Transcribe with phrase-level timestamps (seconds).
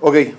[0.00, 0.14] Ok.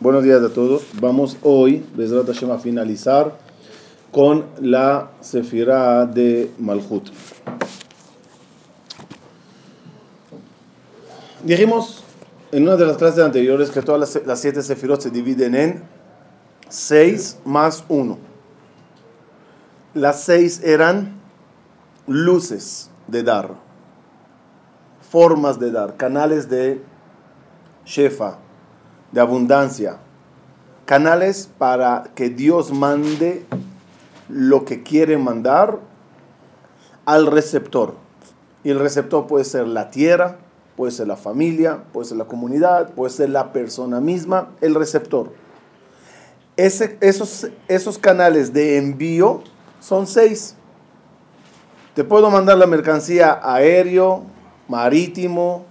[0.00, 0.84] Buenos días a todos.
[1.00, 3.38] Vamos hoy, Bezrat Hashem, a finalizar
[4.12, 7.08] con la Sefirah de Malhut.
[11.44, 12.04] Dijimos
[12.52, 15.82] en una de las clases anteriores que todas las, siete Sefirot se dividen en
[16.68, 18.18] seis más uno.
[19.94, 21.18] Las seis eran
[22.06, 23.48] luces de dar,
[25.10, 26.82] formas de dar, canales de
[27.86, 28.38] shefa,
[29.12, 29.98] de abundancia,
[30.84, 33.46] canales para que Dios mande
[34.28, 35.78] lo que quiere mandar
[37.06, 37.94] al receptor.
[38.64, 40.36] Y el receptor puede ser la tierra,
[40.76, 45.32] puede ser la familia, puede ser la comunidad, puede ser la persona misma, el receptor.
[46.56, 49.42] Ese, esos, esos canales de envío
[49.80, 50.56] son seis.
[51.94, 54.24] Te puedo mandar la mercancía aéreo,
[54.68, 55.64] marítimo,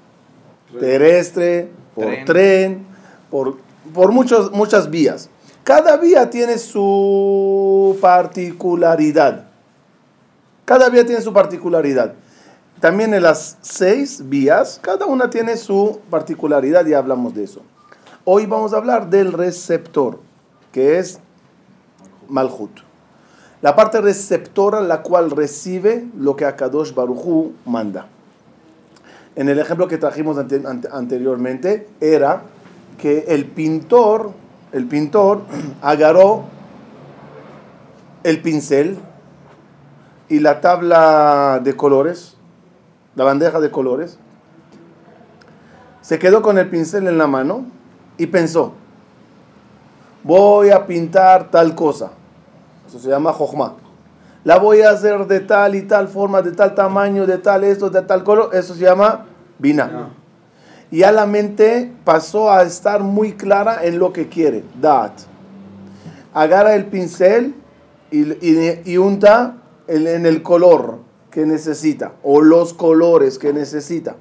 [0.79, 2.85] terrestre, por tren, tren
[3.31, 3.57] por,
[3.93, 5.29] por muchos, muchas vías.
[5.63, 9.45] Cada vía tiene su particularidad.
[10.65, 12.13] Cada vía tiene su particularidad.
[12.79, 17.61] También en las seis vías, cada una tiene su particularidad y hablamos de eso.
[18.25, 20.19] Hoy vamos a hablar del receptor,
[20.71, 21.19] que es
[22.27, 22.81] Malhut.
[23.61, 28.07] La parte receptora, la cual recibe lo que Akadosh Baruchu manda.
[29.35, 32.43] En el ejemplo que trajimos ante, ante, anteriormente, era
[32.97, 34.31] que el pintor,
[34.71, 35.41] el pintor
[35.81, 36.45] agarró
[38.23, 38.97] el pincel
[40.29, 42.35] y la tabla de colores,
[43.15, 44.17] la bandeja de colores,
[46.01, 47.65] se quedó con el pincel en la mano
[48.17, 48.73] y pensó,
[50.23, 52.11] voy a pintar tal cosa,
[52.87, 53.73] eso se llama jochma,
[54.45, 57.89] la voy a hacer de tal y tal forma, de tal tamaño, de tal esto,
[57.89, 59.25] de tal color, eso se llama
[59.57, 60.11] bina.
[60.91, 65.13] Y ya la mente pasó a estar muy clara en lo que quiere, dat.
[66.35, 67.55] Agarra el pincel
[68.11, 69.55] y, y, y unta
[69.87, 70.99] el, en el color
[71.31, 74.15] que necesita o los colores que necesita.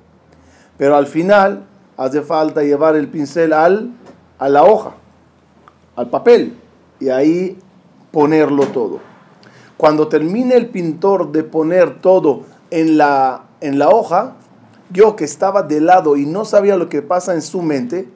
[0.78, 1.66] Pero al final
[1.98, 3.90] hace falta llevar el pincel al,
[4.38, 4.94] a la hoja,
[5.96, 6.56] al papel,
[6.98, 7.58] y ahí
[8.10, 9.13] ponerlo todo.
[9.76, 14.34] Cuando termine el pintor de poner todo en la, en la hoja,
[14.90, 18.08] yo que estaba de lado y no sabía lo que pasa en su mente,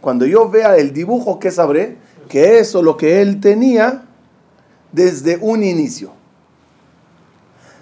[0.00, 1.96] cuando yo vea el dibujo, ¿qué sabré?
[2.28, 4.02] Que eso lo que él tenía
[4.92, 6.10] desde un inicio.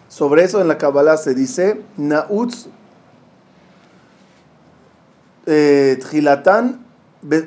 [0.08, 2.68] Sobre eso en la Kabbalah se dice, Nautz
[5.46, 6.84] eh, Trilatan,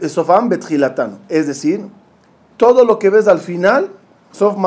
[0.08, 1.20] Sofam Betrilatan.
[1.30, 1.88] Es decir,
[2.58, 3.92] todo lo que ves al final,
[4.32, 4.58] Sof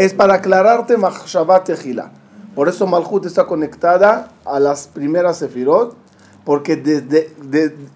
[0.00, 2.10] es para aclararte Machshavat Tejila.
[2.54, 5.94] Por eso Malhut está conectada a las primeras Sefirot,
[6.46, 6.82] porque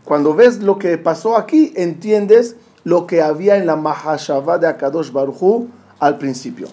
[0.05, 5.13] cuando ves lo que pasó aquí, entiendes lo que había en la Mahashavah de Akadosh
[5.13, 6.69] Baruchu al principio.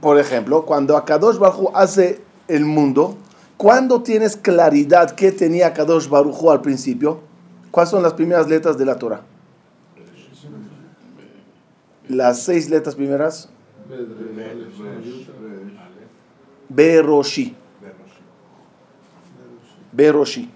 [0.00, 3.14] Por ejemplo, cuando Akadosh Baruchu hace el mundo,
[3.58, 7.20] ¿cuándo tienes claridad qué tenía Akadosh Baruchu al principio?
[7.70, 9.22] ¿Cuáles son las primeras letras de la Torah?
[12.08, 13.48] Las seis letras primeras.
[16.68, 17.54] Beroshi.
[19.92, 20.50] Beroshi.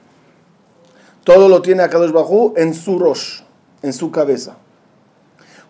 [1.25, 3.43] Todo lo tiene Akadosh Bajú en su rosh,
[3.83, 4.57] en su cabeza.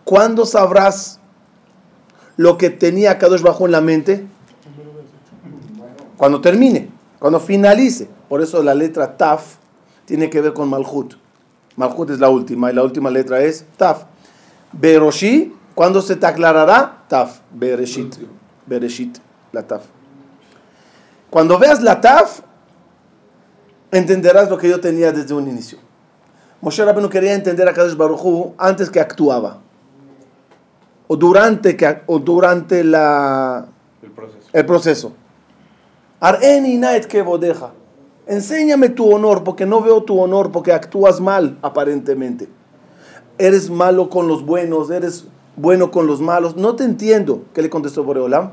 [0.05, 1.19] ¿Cuándo sabrás
[2.37, 4.25] lo que tenía Akadosh Bajú en la mente?
[6.17, 8.09] Cuando termine, cuando finalice.
[8.27, 9.57] Por eso la letra Taf
[10.05, 11.15] tiene que ver con Malhut.
[11.75, 14.03] Malhut es la última y la última letra es Taf.
[14.71, 17.05] Beroshi ¿Cuándo se te aclarará?
[17.07, 18.17] Taf, Bereshit.
[18.65, 19.17] Bereshit,
[19.53, 19.85] la Taf.
[21.29, 22.41] Cuando veas la Taf,
[23.89, 25.77] entenderás lo que yo tenía desde un inicio.
[26.59, 29.59] Moshe Rabbeinu quería entender a Kadosh Baruj antes que actuaba.
[31.07, 33.65] O durante, que, o durante la,
[34.01, 34.49] el proceso.
[34.51, 35.13] El proceso.
[38.27, 42.49] Enséñame tu honor, porque no veo tu honor, porque actúas mal, aparentemente.
[43.37, 45.25] Eres malo con los buenos, eres
[45.59, 46.55] bueno con los malos.
[46.55, 47.43] No te entiendo.
[47.53, 48.51] ¿Qué le contestó Boreolam?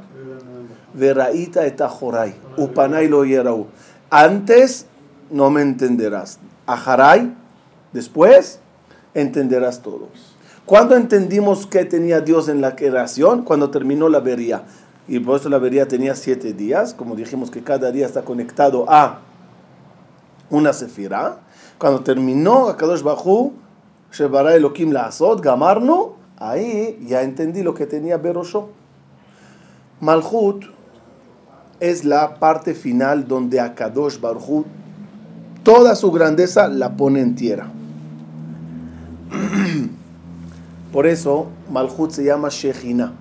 [0.95, 3.67] Veraita etajorai, upanai lo yerau.
[4.11, 4.87] Antes
[5.31, 6.39] no me entenderás.
[6.67, 7.35] Ajarai,
[7.93, 8.61] después
[9.15, 10.09] entenderás todo.
[10.65, 13.43] ¿Cuándo entendimos que tenía Dios en la creación?
[13.43, 14.65] Cuando terminó la vería.
[15.07, 18.87] Y por eso la vería tenía siete días, como dijimos que cada día está conectado
[18.89, 19.21] a
[20.51, 21.39] una sefira.
[21.79, 23.53] Cuando terminó Akadosh Bajú,
[24.11, 28.69] Shebara Elohim la Azot, Gamarno, Ahí ya entendí lo que tenía Berosho.
[30.01, 30.65] Malhut
[31.81, 34.67] es la parte final donde Akadosh Baruj
[35.63, 37.71] toda su grandeza la pone en tierra.
[40.93, 43.15] Por eso Malhut se llama Shechina.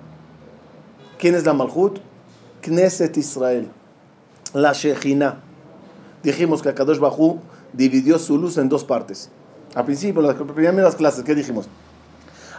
[1.18, 1.98] ¿Quién es la Malhut?
[2.60, 3.68] Knesset Israel.
[4.52, 5.40] La Shechina.
[6.22, 7.38] Dijimos que Akadosh Baruj
[7.72, 9.30] dividió su luz en dos partes.
[9.74, 11.68] Al principio, en las primeras clases, ¿qué dijimos?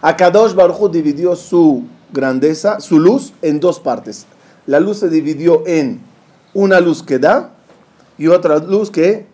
[0.01, 1.83] Akadosh Baruj dividió su
[2.13, 4.25] grandeza, su luz, en dos partes.
[4.65, 6.01] La luz se dividió en
[6.53, 7.51] una luz que da
[8.17, 9.25] y otra luz que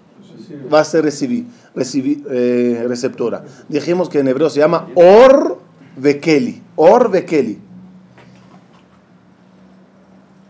[0.73, 3.43] va a ser eh, receptora.
[3.69, 5.59] Dijimos que en hebreo se llama Or
[5.97, 6.61] Bekeli.
[6.75, 7.59] Or Bekeli.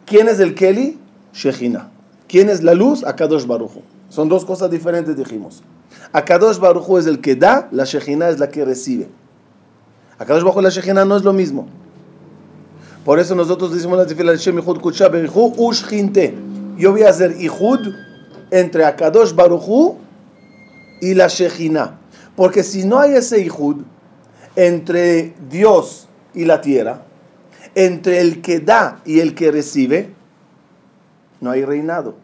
[0.06, 0.98] ¿Quién es el Keli?
[1.33, 1.89] Shechina.
[2.27, 3.04] ¿Quién es la luz?
[3.04, 3.71] Akadosh Baruj
[4.10, 5.63] Son dos cosas diferentes, dijimos.
[6.12, 9.07] Akadosh Baruj es el que da, la Shechina es la que recibe.
[10.19, 11.68] Akadosh Baruj la Shechina no es lo mismo.
[13.06, 15.10] Por eso nosotros decimos la tefila Shem Ihud Kutsha
[15.57, 16.33] Ushchinte.
[16.77, 17.94] Yo voy a hacer Ihud
[18.51, 19.98] entre Akadosh Baruchu
[21.01, 22.00] y la Shechina.
[22.36, 23.77] Porque si no hay ese Ihud
[24.56, 27.04] entre Dios y la tierra,
[27.75, 30.10] entre el que da y el que recibe,
[31.42, 32.15] no hay reinado.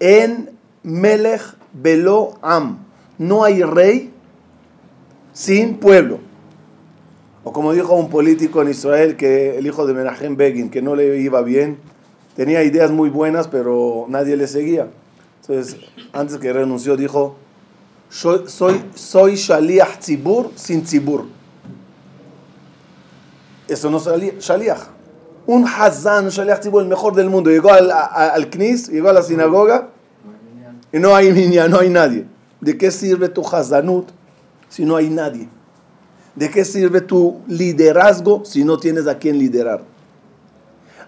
[0.00, 0.50] En
[0.82, 1.42] Melech
[1.72, 2.78] Belo Am,
[3.18, 4.12] no hay rey
[5.32, 6.18] sin pueblo.
[7.44, 10.94] O como dijo un político en Israel, que el hijo de Menachem Begin, que no
[10.94, 11.78] le iba bien,
[12.36, 14.88] tenía ideas muy buenas, pero nadie le seguía.
[15.40, 15.76] Entonces,
[16.12, 17.36] antes que renunció, dijo,
[18.08, 18.44] soy,
[18.94, 21.24] soy, Shaliach Tzibur sin Tzibur.
[23.66, 24.80] Eso no es Shaliach.
[25.46, 29.14] Un Hazan, un Shaliach Tzibur, el mejor del mundo, llegó al, al Knis, llegó a
[29.14, 29.88] la sinagoga,
[30.92, 32.26] y no hay niña, no hay nadie.
[32.60, 34.10] ¿De qué sirve tu Hazanut
[34.68, 35.48] si no hay nadie?
[36.34, 39.82] ¿De qué sirve tu liderazgo si no tienes a quien liderar?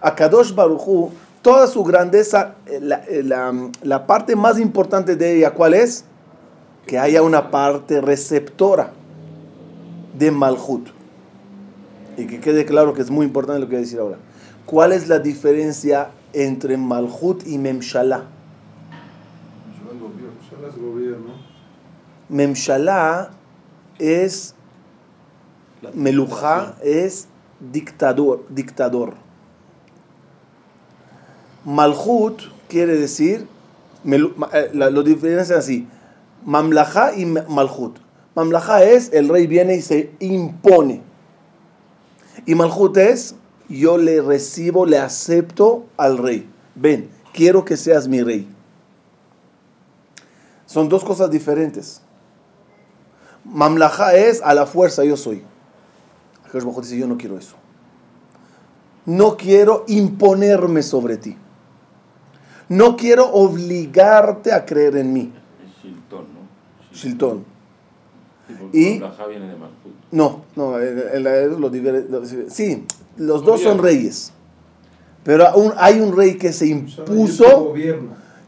[0.01, 1.09] A Kadosh Baruchu,
[1.41, 6.05] toda su grandeza, eh, eh, la, parte más importante de ella, ¿cuál es?
[6.85, 8.91] Que haya una parte receptora
[10.17, 10.89] de Malhut.
[12.17, 14.17] Y que quede claro que es muy importante lo que voy a decir ahora.
[14.65, 18.25] ¿Cuál es la diferencia entre Malhut y Memshalá?
[22.29, 23.29] Memshalá
[23.99, 24.54] es
[25.93, 27.27] Melujá es
[27.59, 29.13] dictador, dictador.
[31.65, 33.47] Malhut quiere decir,
[34.05, 35.87] eh, lo diferencia así,
[36.45, 37.97] Mamlajá y Malhut.
[38.35, 41.01] Mamlajá es el rey viene y se impone.
[42.45, 43.35] Y Malhut es
[43.67, 46.47] yo le recibo, le acepto al rey.
[46.75, 48.47] Ven, quiero que seas mi rey.
[50.67, 52.01] Son dos cosas diferentes.
[53.43, 55.43] Mamlajá es a la fuerza yo soy
[56.53, 57.55] dice, yo no quiero eso.
[59.05, 61.37] No quiero imponerme sobre ti.
[62.69, 65.33] No quiero obligarte a creer en mí.
[65.81, 66.39] Shilton, ¿no?
[66.93, 67.45] Shilton.
[68.73, 69.01] y
[70.11, 70.75] no, no,
[72.49, 72.85] sí,
[73.17, 74.31] los dos son reyes.
[75.23, 77.73] Pero aún hay un rey que se impuso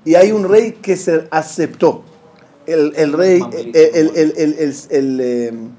[0.06, 2.04] y hay un rey que se aceptó.
[2.68, 3.42] El, el rey,
[3.74, 5.72] el,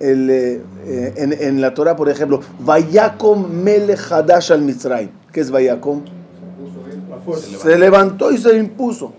[0.00, 5.10] el, eh, eh, en, en, la Torah, por ejemplo, Vayakom Mele Hadash al Mitzrayim.
[5.32, 6.02] ¿Qué es Vayakom?
[7.62, 9.12] Se levantó y se impuso.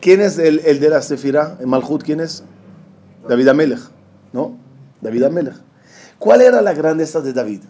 [0.00, 1.58] ¿Quién es el, el de la Sefirah?
[1.60, 2.42] ¿El Malhut quién es?
[3.28, 3.80] David Amelech.
[4.32, 4.56] ¿No?
[5.00, 5.56] David Amelech.
[6.18, 7.62] ¿Cuál era la grandeza de David?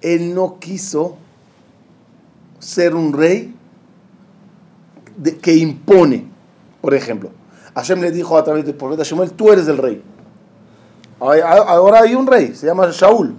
[0.00, 1.16] Él no quiso
[2.58, 3.54] ser un rey
[5.40, 6.26] que impone,
[6.80, 7.30] por ejemplo.
[7.74, 10.02] Hashem le dijo a través del profeta Shemuel, tú eres el rey.
[11.18, 13.34] Ahora hay un rey, se llama Shaul.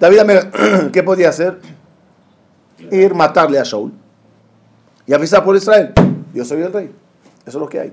[0.00, 0.20] David,
[0.92, 1.60] ¿qué podía hacer?
[2.90, 3.92] Ir matarle a Shaul
[5.06, 5.92] y avisar por Israel,
[6.32, 6.94] yo soy el rey.
[7.44, 7.92] Eso es lo que hay.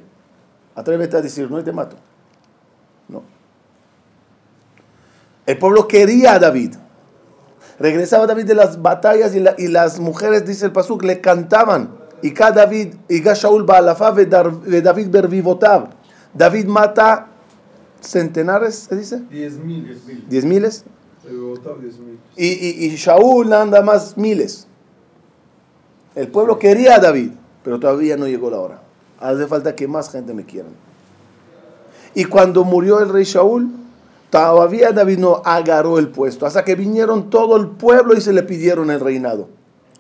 [0.76, 1.96] Atrévete a decir, no, te mato.
[3.08, 3.24] No.
[5.46, 6.76] El pueblo quería a David.
[7.80, 11.99] Regresaba David de las batallas y, y las mujeres, dice el Pasuk, le cantaban.
[12.22, 15.90] Y cada David, y Shaul Baalafa de David Bervivotav.
[16.34, 17.28] David mata
[18.02, 19.22] centenares, ¿se dice?
[19.30, 20.06] Diez miles.
[20.30, 20.86] Diez miles.
[22.36, 24.68] Y, y, y Shaul anda más miles.
[26.16, 27.32] El pueblo quería a David,
[27.64, 28.82] pero todavía no llegó la hora.
[29.20, 30.70] Hace falta que más gente me quiera.
[32.16, 33.70] Y cuando murió el rey Shaul,
[34.30, 38.44] todavía David no agarró el puesto, hasta que vinieron todo el pueblo y se le
[38.44, 39.48] pidieron el reinado.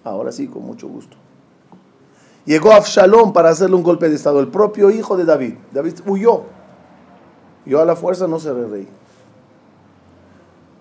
[0.03, 1.17] Ahora sí, con mucho gusto.
[2.49, 5.53] Llegó Absalón para hacerle un golpe de estado, el propio hijo de David.
[5.71, 6.45] David huyó.
[7.63, 8.87] Yo a la fuerza no seré rey.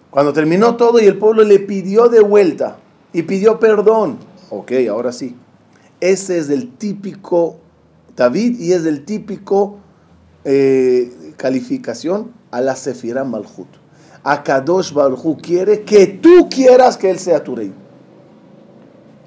[0.09, 2.79] Cuando terminó todo y el pueblo le pidió de vuelta,
[3.13, 4.17] y pidió perdón.
[4.49, 5.37] Ok, ahora sí.
[6.01, 7.59] Ese es el típico
[8.17, 9.77] David y es el típico
[10.47, 13.69] eh, calificación a la Sefirah Malhut.
[14.25, 17.75] Akadosh Baruj quiere que tú quieras que él sea tu rey.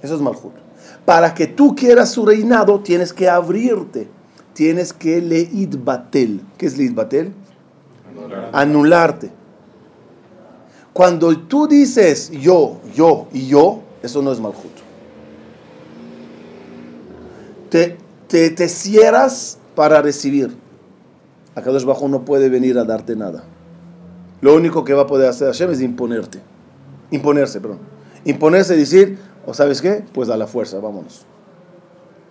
[0.02, 0.61] Eso es Malhut.
[1.06, 4.08] Para que tú quieras su reinado, tienes que abrirte.
[4.54, 6.42] Tienes que leid batel.
[6.58, 7.34] ¿Qué es leid batel?
[8.52, 9.32] Anularte.
[10.94, 14.58] Cuando tú dices yo, yo y yo, eso no es Malhut.
[17.70, 20.56] Te, te, te cierras para recibir.
[21.56, 23.44] Akadosh Bajo no puede venir a darte nada.
[24.42, 26.40] Lo único que va a poder hacer Hashem es imponerte.
[27.12, 27.80] Imponerse, perdón.
[28.26, 30.04] Imponerse y decir, ¿o sabes qué?
[30.14, 31.26] Pues a la fuerza, vámonos.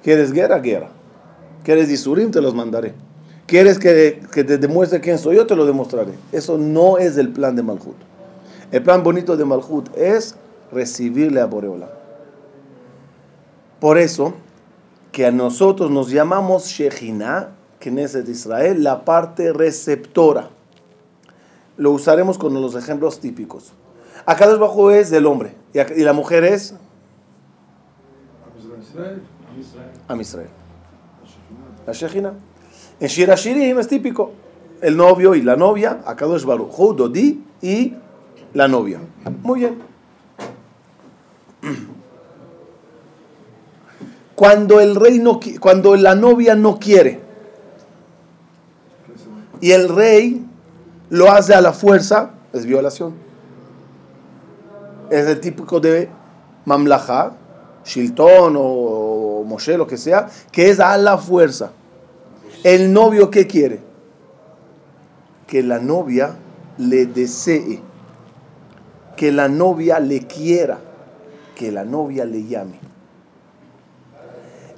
[0.03, 0.59] ¿Quieres guerra?
[0.59, 0.89] Guerra.
[1.65, 2.31] ¿Quieres disurim?
[2.31, 2.95] Te los mandaré.
[3.47, 5.47] ¿Quieres que, que, te demuestre quién soy yo?
[5.47, 6.13] Te lo demostraré.
[6.33, 7.97] Eso no es el plan de Malhut.
[8.71, 10.37] El plan bonito de Malhut es
[10.73, 11.91] recibirle a Boreola.
[13.81, 14.35] Por eso,
[15.13, 17.51] que a nosotros nos llamamos Shejina,
[17.81, 20.51] que es de Israel, la parte receptora
[21.77, 23.73] lo usaremos con los ejemplos típicos.
[24.27, 26.75] Acá bajo es del hombre y la mujer es
[30.09, 30.49] Am Israel.
[31.87, 32.33] La Shechina.
[32.99, 34.33] En Shira Shirim es típico.
[34.81, 37.95] El novio y la novia, Akadosh Baruch Dodi y
[38.55, 39.01] la novia.
[39.43, 39.79] Muy bien.
[44.35, 47.21] Cuando el rey no cuando la novia no quiere
[49.61, 50.47] y el rey
[51.11, 53.15] lo hace a la fuerza, es violación.
[55.11, 56.09] Es el típico de
[56.65, 57.33] mamlaja,
[57.85, 61.73] Shilton o Moshe, lo que sea, que es a la fuerza.
[62.63, 63.81] El novio, ¿qué quiere?
[65.47, 66.37] Que la novia
[66.79, 67.81] le desee,
[69.17, 70.79] que la novia le quiera,
[71.55, 72.79] que la novia le llame.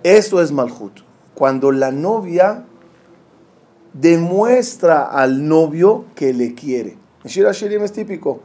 [0.03, 1.01] Eso es Malhut.
[1.35, 2.65] Cuando la novia
[3.93, 6.97] demuestra al novio que le quiere.
[7.25, 8.41] Shira Shirim es típico.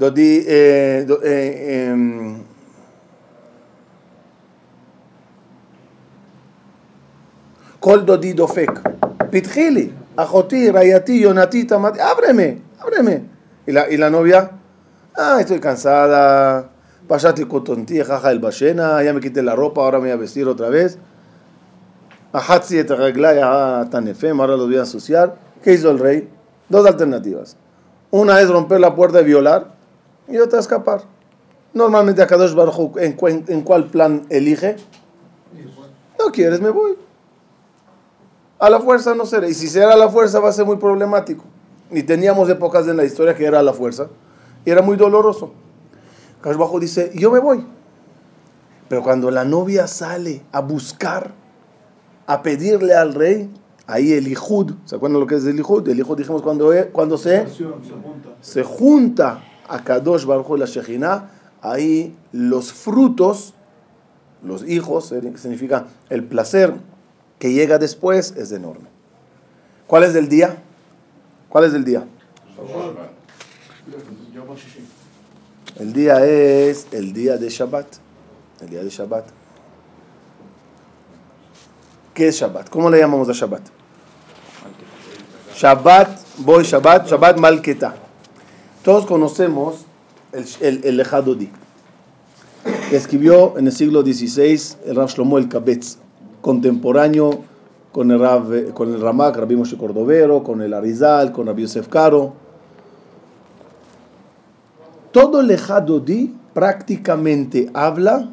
[0.00, 2.42] Eh, eh, em,
[7.82, 8.80] Dodi Dofek.
[9.30, 11.98] Pitjili, Ajoti, Rayati, Yonati, Tamati.
[12.00, 13.24] Ábreme, ábreme.
[13.66, 14.50] Y la, y la novia,
[15.16, 16.70] ah, estoy cansada.
[17.08, 19.02] Pashati Kotonti, jaja el Bashena.
[19.02, 20.98] Ya me quité la ropa, ahora me voy a vestir otra vez.
[22.32, 25.36] Ahatzi et ya tanefem, ahora los voy a asociar.
[25.62, 26.28] ¿Qué hizo el rey?
[26.68, 27.56] Dos alternativas.
[28.10, 29.74] Una es romper la puerta y violar,
[30.28, 31.02] y otra escapar.
[31.74, 33.16] Normalmente a Kadosh Baruj ¿en,
[33.48, 34.76] ¿en cuál plan elige?
[36.18, 36.96] No quieres, me voy.
[38.62, 39.48] A la fuerza no será.
[39.48, 41.42] Y si será a la fuerza va a ser muy problemático.
[41.90, 44.06] Y teníamos épocas en la historia que era a la fuerza.
[44.64, 45.52] Y era muy doloroso.
[46.44, 47.66] Baruj dice, yo me voy.
[48.88, 51.32] Pero cuando la novia sale a buscar
[52.28, 53.50] a pedirle al rey,
[53.88, 55.88] ahí el Ijud, ¿se acuerdan lo que es el Ijud?
[55.88, 57.44] El Ijud dijimos cuando, cuando se,
[58.42, 61.30] se junta a Kadosh Baruj la Shekhinah,
[61.62, 63.54] ahí los frutos,
[64.44, 66.74] los hijos, significa el placer
[67.42, 68.86] que llega después, es enorme.
[69.88, 70.62] ¿Cuál es el día?
[71.48, 72.06] ¿Cuál es el día?
[75.80, 77.86] El día es el día de Shabbat.
[78.60, 79.24] El día de Shabbat.
[82.14, 82.70] ¿Qué es Shabbat?
[82.70, 83.62] ¿Cómo le llamamos a Shabbat?
[85.56, 87.96] Shabbat, Boy Shabbat, Shabbat Malketa.
[88.84, 89.84] Todos conocemos
[90.30, 91.50] el, el, el Lejadodi,
[92.92, 95.98] escribió en el siglo XVI el Rav Shlomo el Kabetz,
[96.42, 97.30] contemporáneo
[97.92, 102.34] con el, con el Ramak, Rabbi Moshe Cordovero, con el Arizal, con Rabbi Yosef Caro.
[105.10, 108.28] Todo el Lejadodi prácticamente habla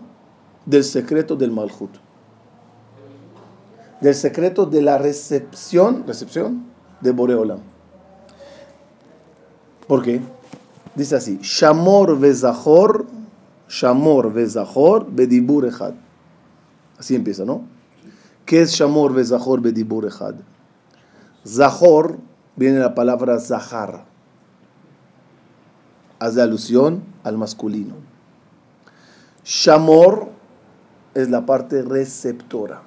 [0.65, 1.91] del secreto del Malhut
[4.01, 6.65] del secreto de la recepción, recepción
[7.01, 7.59] de Boreolam.
[9.87, 10.21] ¿Por qué?
[10.95, 13.07] Dice así, Shamor vezahor,
[13.67, 15.93] Shamor vezahor bedibur echad.
[16.97, 17.63] Así empieza, ¿no?
[18.49, 20.09] ¿Qué es Shamor vezahor bedibur?
[21.45, 22.17] Zahor
[22.55, 24.05] viene la palabra Zahar.
[26.17, 27.93] Hace alusión al masculino.
[29.45, 30.29] Shamor
[31.13, 32.81] es la parte receptora.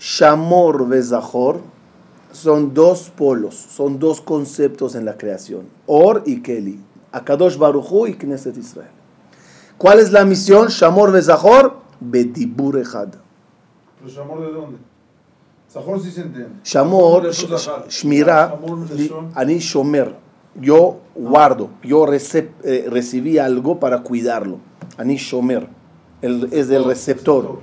[0.00, 1.60] Shamor Vezahor
[2.32, 5.68] son dos polos, son dos conceptos en la creación.
[5.84, 6.82] Or y Keli.
[7.12, 8.88] Akadosh Baruchu y Knesset Israel.
[9.76, 10.68] ¿Cuál es la misión?
[10.68, 13.25] Shamor Vezahor, Bedibur Echad.
[13.98, 14.78] ¿Pero Shamor de dónde?
[15.70, 16.50] Zahor sí se entiende.
[16.64, 17.28] Shamor,
[17.88, 18.56] Shmira,
[19.34, 20.14] Ani Shomer.
[20.58, 24.58] Yo guardo, yo recep- eh, recibí algo para cuidarlo.
[24.96, 25.68] Ani shomer,
[26.22, 27.58] el- es del receptor.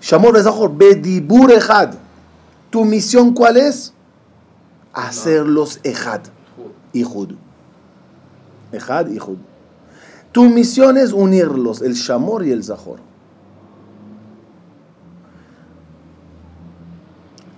[0.00, 1.94] Shamor Bezachor, Bedibur Ejad.
[2.70, 3.92] ¿Tu misión cuál es?
[4.92, 6.20] Hacerlos Ejad.
[6.92, 7.32] Ihud.
[8.70, 9.38] Ejad, Ihud.
[10.30, 13.00] Tu misión es unirlos, el Shamor y el Zahor.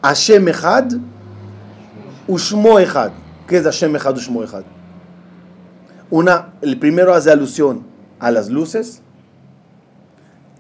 [0.03, 0.93] Hashem Ejad,
[2.29, 3.13] Ushmo Ejad.
[3.47, 4.65] ¿Qué es Hashem Ejad, Ushmo Ejad?
[6.11, 7.83] Una, el primero hace alusión
[8.19, 9.03] a las luces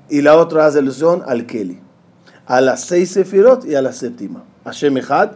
[0.08, 1.80] y la otra hace alusión al Keli.
[2.46, 4.44] A las seis sefirot y a la séptima.
[4.64, 5.32] Hashem Ejad.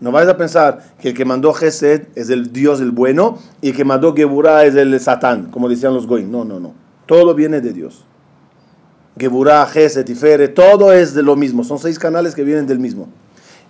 [0.00, 3.70] No vais a pensar que el que mandó Gesed es el Dios el bueno y
[3.70, 6.30] el que mandó Geburah es el Satán, como decían los Goyim.
[6.30, 6.74] No, no, no.
[7.06, 8.04] Todo viene de Dios.
[9.16, 11.62] Geburah, Gesed, Tiferet, todo es de lo mismo.
[11.64, 13.08] Son seis canales que vienen del mismo.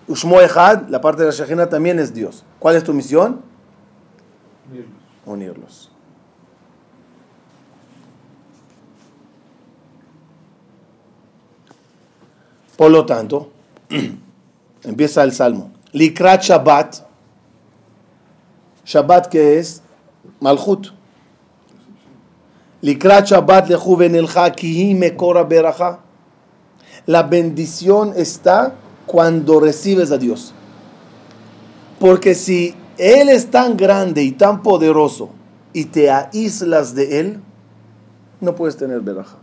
[0.08, 2.44] Ushmo Ejad, la parte de la Shekhinah también es Dios.
[2.58, 3.40] ¿Cuál es tu misión?
[5.26, 5.90] Unirlos.
[12.76, 13.50] Por lo tanto,
[14.82, 15.72] empieza el salmo.
[15.92, 16.96] Likrat Shabbat.
[18.84, 19.82] Shabbat que es
[20.40, 20.88] Malchut.
[27.06, 28.74] La bendición está
[29.06, 30.52] cuando recibes a Dios.
[31.98, 35.30] Porque si Él es tan grande y tan poderoso
[35.72, 37.40] y te aíslas de Él,
[38.42, 39.38] no puedes tener beraja.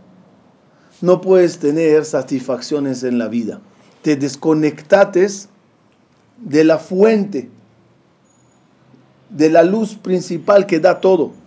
[1.00, 3.60] No puedes tener satisfacciones en la vida.
[4.02, 5.48] Te desconectates
[6.38, 7.50] de la fuente,
[9.30, 11.41] de la luz principal que da todo.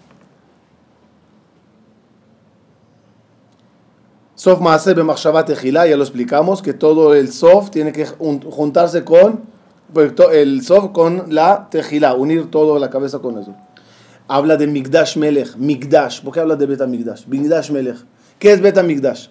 [4.36, 9.04] Sof Maase B'Machshavat Ejila, ya lo explicamos, que todo el Sof tiene que jun- juntarse
[9.06, 9.44] con
[9.94, 13.56] pues, el Sof con la Tejila, unir todo la cabeza con eso.
[14.28, 16.22] Habla de Migdash Melech, Migdash.
[16.22, 17.26] ¿Por qué habla de Beta Migdash?
[17.28, 17.98] Migdash Melech.
[18.40, 19.28] ¿Qué es Beta Migdash?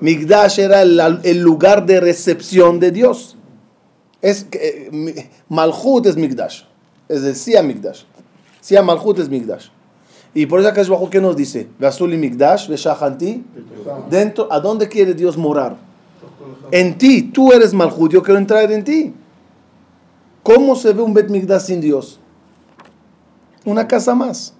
[0.00, 3.36] Migdash era el, lugar de recepción de Dios.
[4.20, 6.62] Es, eh, Malchut es Migdash.
[7.08, 8.02] Es decir, Migdash.
[8.60, 9.68] Sia Malchut es Migdash.
[10.34, 13.44] Y por eso acá bajo que nos dice, Vasuli Migdash, Veshahanti,
[14.10, 15.76] dentro, ¿a dónde quiere Dios morar?
[16.72, 19.14] En ti, tú eres Malchut, yo quiero entrar en ti.
[20.42, 22.18] ¿Cómo se ve un Bet Migdash sin Dios?
[23.64, 24.54] Una casa más.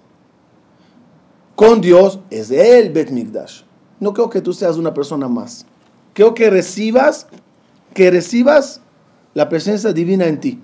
[1.55, 3.63] Con Dios es el Bet Migdash.
[3.99, 5.65] No creo que tú seas una persona más.
[6.13, 7.27] Creo que recibas,
[7.93, 8.81] que recibas
[9.33, 10.59] la presencia divina en ti.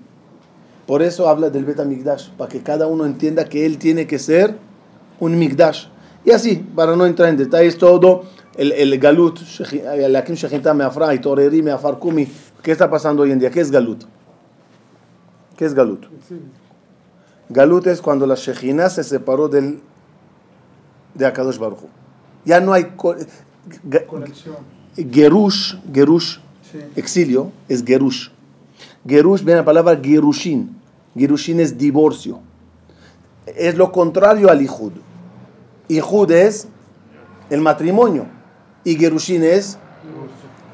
[0.86, 4.18] Por eso habla del Bet Migdash, para que cada uno entienda que él tiene que
[4.18, 4.56] ser
[5.22, 5.86] un Migdash.
[6.24, 8.24] Y así, para no entrar en detalles, todo
[8.56, 9.38] el, el Galut,
[9.72, 12.26] el Akim Shechinta Meafra, y Toreri Meafar Kumi,
[12.62, 13.50] ¿qué está pasando hoy en día?
[13.50, 14.04] ¿Qué es Galut?
[15.56, 16.06] ¿Qué es Galut?
[17.48, 19.78] Galut es cuando la Shekhinah se separó del,
[21.14, 21.78] de Akadosh Baruch.
[22.44, 22.86] Ya no hay...
[24.08, 24.56] Conexión.
[24.96, 26.38] Gerush, Gerush,
[26.72, 26.78] Sí.
[26.96, 28.28] exilio, es Gerush.
[29.06, 30.74] Gerush viene la palabra Gerushin.
[31.14, 32.40] Gerushin es divorcio.
[33.46, 34.92] Es lo contrario al Ijud.
[35.96, 36.68] Ijud es
[37.50, 38.26] el matrimonio.
[38.84, 39.78] Y Gerushin es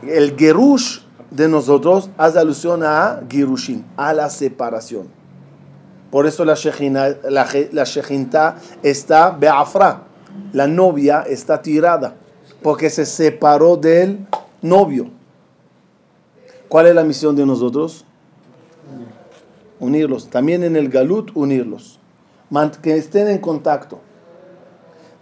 [0.06, 1.00] el Gerush
[1.30, 5.08] de nosotros hace alusión a Gerushin, a la separación.
[6.10, 7.46] Por eso la Shejina, la,
[8.82, 10.04] está Beafra.
[10.52, 12.14] La novia está tirada
[12.62, 14.26] porque se separó del
[14.62, 15.10] novio.
[16.68, 18.04] ¿Cuál es la misión de nosotros?
[19.80, 20.28] Unirlos.
[20.28, 21.98] También en el Galut, unirlos.
[22.82, 24.00] Que estén en contacto.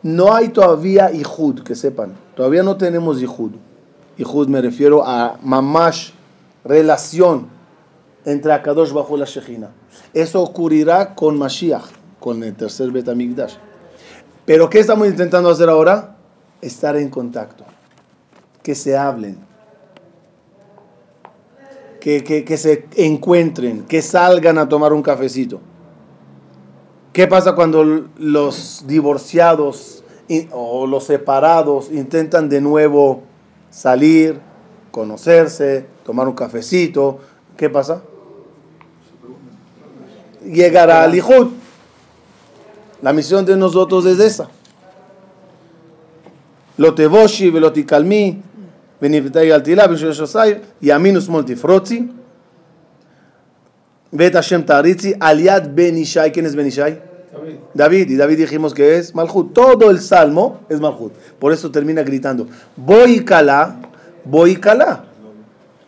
[0.06, 2.14] No hay todavía Ijud, que sepan.
[2.36, 3.50] Todavía no tenemos Ijud.
[4.16, 6.10] Ijud me refiero a mamash,
[6.64, 7.48] relación
[8.24, 9.70] entre Akadosh bajo la Shejina.
[10.14, 11.86] Eso ocurrirá con Mashiach,
[12.20, 13.54] con el tercer Betamigdash.
[14.44, 16.14] Pero ¿qué estamos intentando hacer ahora?
[16.60, 17.64] Estar en contacto.
[18.62, 19.38] Que se hablen.
[22.00, 23.82] Que, que- que se encuentren.
[23.86, 25.60] Que salgan a tomar un cafecito.
[27.16, 30.04] ¿Qué pasa cuando los divorciados
[30.52, 33.22] o los separados intentan de nuevo
[33.70, 34.38] salir,
[34.90, 37.20] conocerse, tomar un cafecito?
[37.56, 38.02] ¿Qué pasa?
[40.44, 41.52] Llegará al Ijud.
[43.00, 44.50] La misión de nosotros es esa.
[46.76, 48.42] Lo teboshi, veloticalmi,
[49.00, 49.88] venivtai altilá,
[50.82, 52.12] y a minus multifrotzi.
[54.16, 56.32] Bet Hashem Taritzi, Aliat Ben Ishai.
[56.32, 57.00] ¿Quién es Ben Ishai?
[57.74, 58.10] David.
[58.10, 59.52] Y David dijimos que es Malhut.
[59.52, 61.12] Todo el salmo es Malhut.
[61.38, 63.76] Por eso termina gritando: Boicala,
[64.24, 65.04] Boicala.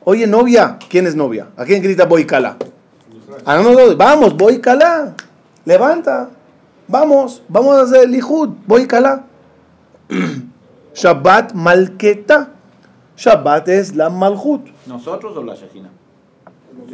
[0.05, 0.79] Oye, novia.
[0.89, 1.49] ¿Quién es novia?
[1.57, 2.57] ¿A quién grita Boicala?
[3.45, 3.57] A
[3.97, 5.15] vamos, Boicala.
[5.65, 6.31] Levanta.
[6.87, 8.51] Vamos, vamos a hacer el Lijud.
[8.67, 9.25] Boicala.
[10.95, 12.51] Shabbat Malketa.
[13.17, 14.69] Shabbat es la Malhut.
[14.87, 15.91] ¿Nosotros o la Shekhinah?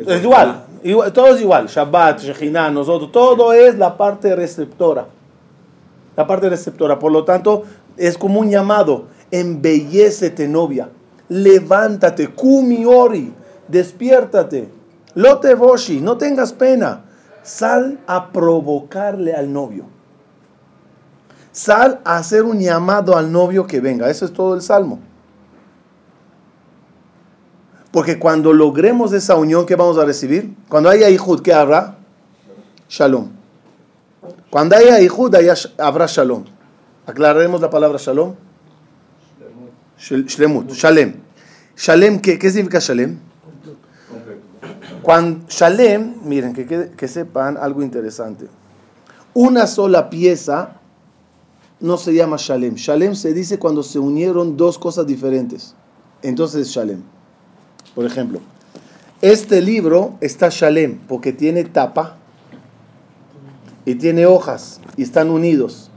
[0.06, 1.66] Es igual, igual, todo es igual.
[1.66, 5.06] Shabbat, Shekhinah, nosotros, todo es la parte receptora.
[6.16, 6.98] La parte receptora.
[6.98, 7.64] Por lo tanto,
[7.96, 9.04] es como un llamado.
[9.30, 10.88] Embellecete, novia.
[11.28, 13.32] Levántate, Kumi Ori.
[13.68, 14.68] Despiértate.
[15.14, 17.04] Lote Boshi, no tengas pena.
[17.42, 19.84] Sal a provocarle al novio.
[21.52, 24.10] Sal a hacer un llamado al novio que venga.
[24.10, 24.98] Eso es todo el salmo.
[27.94, 30.52] Porque cuando logremos esa unión, ¿qué vamos a recibir?
[30.68, 31.96] Cuando haya Ihud, ¿qué habrá?
[32.88, 33.28] Shalom.
[34.50, 35.33] Cuando haya Ihud,
[35.78, 36.42] habrá Shalom.
[37.07, 38.35] Aclararemos la palabra Shalom.
[39.96, 40.72] Shlemut.
[40.72, 41.20] Shalem.
[41.76, 43.16] Shalem, ¿qué, qué significa Shalem?
[45.02, 48.48] Cuando Shalem, miren, que, que, sepan algo interesante.
[49.35, 50.80] Una sola pieza
[51.78, 52.74] no se llama Shalem.
[52.74, 55.76] Shalem se dice cuando se unieron dos cosas diferentes.
[56.22, 57.13] Entonces es Shalem.
[57.94, 58.40] Por ejemplo,
[59.22, 62.16] este libro está Shalem porque tiene tapa
[63.85, 65.90] y tiene hojas y están unidos.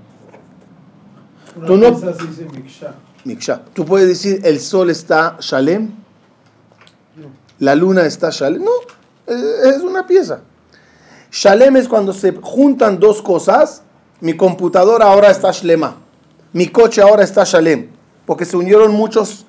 [1.56, 2.96] Una Tú no- pieza se dice miksha.
[3.26, 3.62] Miksha.
[3.74, 5.92] Tú puedes decir el sol está Shalem,
[7.60, 8.64] la luna está Shalem.
[8.64, 8.72] No,
[9.28, 10.42] eh, es una pieza.
[11.32, 13.82] Shalem es cuando se juntan dos cosas.
[14.22, 15.98] Mi computadora ahora está Shlema.
[16.54, 17.88] Mi coche ahora está Shalem.
[18.26, 19.46] Porque se unieron muchos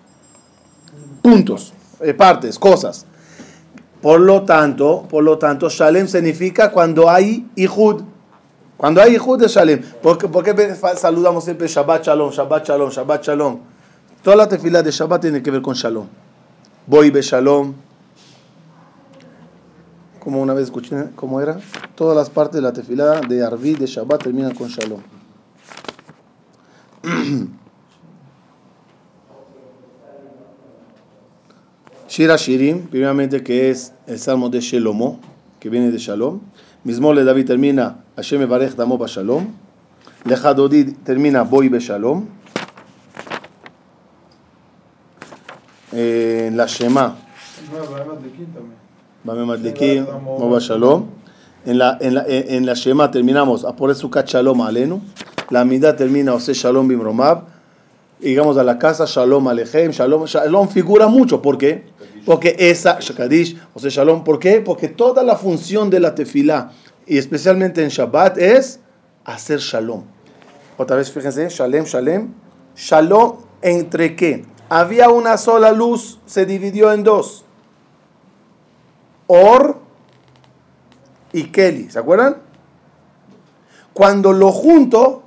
[1.23, 3.07] puntos, eh, partes, cosas.
[4.01, 8.03] Por lo tanto, por lo tanto, Shalem significa cuando hay Ihud.
[8.77, 9.83] Cuando hay Ihud es Shalem.
[10.01, 13.59] ¿Por qué, saludamos siempre Shabbat Shalom, Shabbat Shalom, Shabbat Shalom?
[14.23, 16.07] Toda la tefila de Shabbat tiene que ver con Shalom.
[16.87, 17.75] Voy be Shalom.
[20.21, 21.59] Como una vez escuché, ¿cómo era?
[21.95, 25.01] Todas las partes de la tefila de Arvi, de Shabbat, terminan con Shalom.
[32.19, 35.21] Shira Shirim, primeramente que es el salmo de Shelomo,
[35.61, 36.41] que viene de Shalom.
[36.83, 39.47] Mismo le David termina Hashem Barech Damo Shalom.
[40.25, 42.27] Lecha Dodi termina Boy be Shalom.
[45.93, 47.15] Eh, En la Shema.
[51.67, 55.01] En la, en la, en la Shema terminamos Apore Sukat Shalom Alenu.
[55.51, 57.45] La Amida termina Ose Shalom Bimromab.
[58.19, 59.93] Llegamos a la casa Shalom Alechem.
[59.93, 61.41] Shalom, Shalom figura mucho.
[61.41, 61.97] ¿Por qué?
[62.25, 64.25] Porque esa, Shakadish, Ose Shalom.
[64.25, 64.61] ¿Por qué?
[64.61, 66.73] Porque toda la función de la tefilá,
[67.07, 68.81] y especialmente en Shabbat, es
[69.25, 70.05] hacer Shalom.
[70.77, 72.35] Otra vez, fíjense, Shalem, Shalem.
[72.77, 74.45] Shalom, ¿entre qué?
[74.69, 77.45] Había una sola luz, se dividió en dos.
[79.27, 79.79] Or
[81.33, 82.37] y Kelly, ¿se acuerdan?
[83.93, 85.23] Cuando lo junto,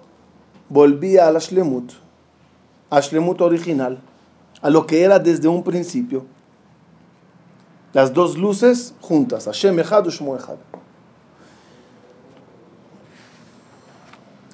[0.70, 1.92] volvía a la Shlemut,
[2.90, 4.00] a Shlemut original,
[4.62, 6.26] a lo que era desde un principio.
[7.94, 10.56] Las dos luces juntas, Hashem Echad u Shmo Echad.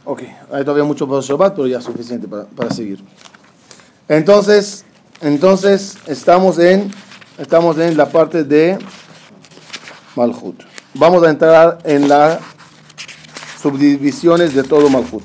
[0.06, 3.04] Ok, hay todavía mucho para Shabbat, pero ya es suficiente para, para seguir.
[4.08, 4.86] Entonces,
[5.21, 6.91] entonces estamos en,
[7.38, 8.80] estamos en la parte de
[10.15, 10.63] Malhut.
[10.93, 12.39] Vamos a entrar en las
[13.62, 15.23] subdivisiones de todo Malhut.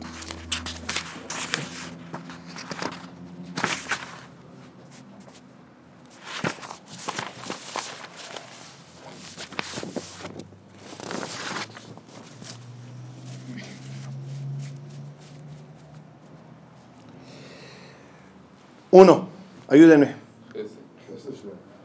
[18.94, 19.27] Uno,
[19.72, 20.14] ayúdenme.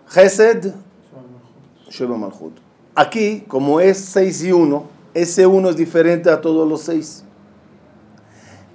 [0.09, 0.73] Gesed,
[1.89, 2.53] Sheba Malhut.
[2.95, 7.23] Aquí, como es 6 y 1, ese 1 es diferente a todos los 6.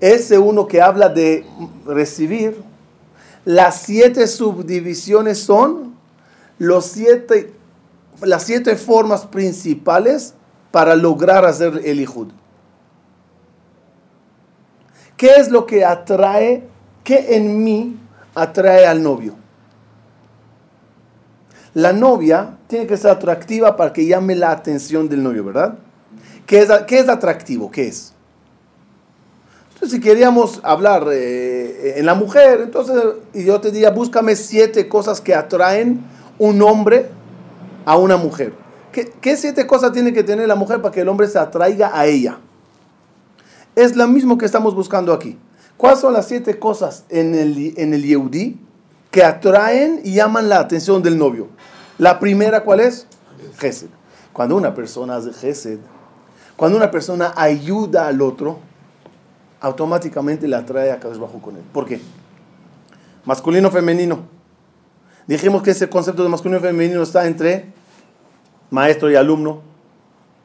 [0.00, 1.44] Ese 1 que habla de
[1.86, 2.62] recibir,
[3.44, 5.94] las siete subdivisiones son
[6.58, 7.52] los siete,
[8.20, 10.34] las siete formas principales
[10.70, 12.28] para lograr hacer el Ijud.
[15.16, 16.68] ¿Qué es lo que atrae,
[17.04, 17.96] qué en mí
[18.34, 19.34] atrae al novio?
[21.74, 25.78] La novia tiene que ser atractiva para que llame la atención del novio, ¿verdad?
[26.46, 27.70] ¿Qué es, qué es atractivo?
[27.70, 28.12] ¿Qué es?
[29.74, 32.96] Entonces, si queríamos hablar eh, en la mujer, entonces,
[33.32, 36.04] y yo te diría, búscame siete cosas que atraen
[36.38, 37.08] un hombre
[37.86, 38.52] a una mujer.
[38.92, 41.90] ¿Qué, qué siete cosas tiene que tener la mujer para que el hombre se atraiga
[41.98, 42.38] a ella?
[43.74, 45.38] Es lo mismo que estamos buscando aquí.
[45.82, 48.56] ¿Cuáles son las siete cosas en el, en el Yehudi
[49.10, 51.48] que atraen y llaman la atención del novio?
[51.98, 53.08] La primera, ¿cuál es?
[53.58, 53.88] Gesed.
[54.32, 55.80] Cuando una persona hace gesed,
[56.54, 58.60] cuando una persona ayuda al otro,
[59.60, 61.64] automáticamente le atrae a Kadosh Bajo con él.
[61.72, 62.00] ¿Por qué?
[63.24, 64.20] Masculino, femenino.
[65.26, 67.72] Dijimos que ese concepto de masculino femenino está entre
[68.70, 69.62] maestro y alumno,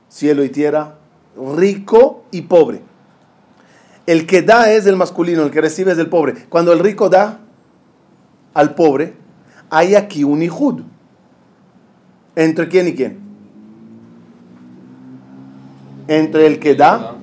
[0.09, 0.95] cielo y tierra,
[1.55, 2.81] rico y pobre.
[4.07, 6.45] El que da es del masculino, el que recibe es del pobre.
[6.47, 7.41] Cuando el rico da
[8.53, 9.13] al pobre,
[9.69, 10.81] hay aquí un hijud.
[12.37, 13.19] ¿Entre quién y quién?
[16.07, 17.17] Entre el que da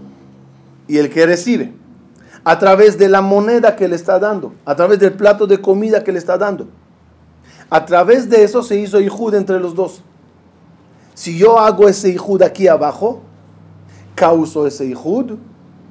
[0.86, 1.72] y el que recibe.
[2.44, 6.04] A través de la moneda que le está dando, a través del plato de comida
[6.04, 6.68] que le está dando.
[7.70, 10.02] A través de eso se hizo hijud entre los dos.
[11.14, 13.22] Si yo hago ese hijud aquí abajo,
[14.14, 15.38] causo ese hijud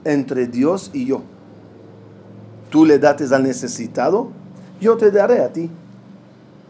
[0.06, 1.22] entre Dios y yo.
[2.70, 4.30] Tú le dates al necesitado,
[4.82, 5.70] yo te daré a ti.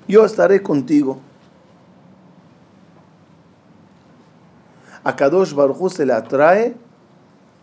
[0.08, 1.17] Yo estaré contigo.
[5.04, 6.76] A Kadosh Baruj se le atrae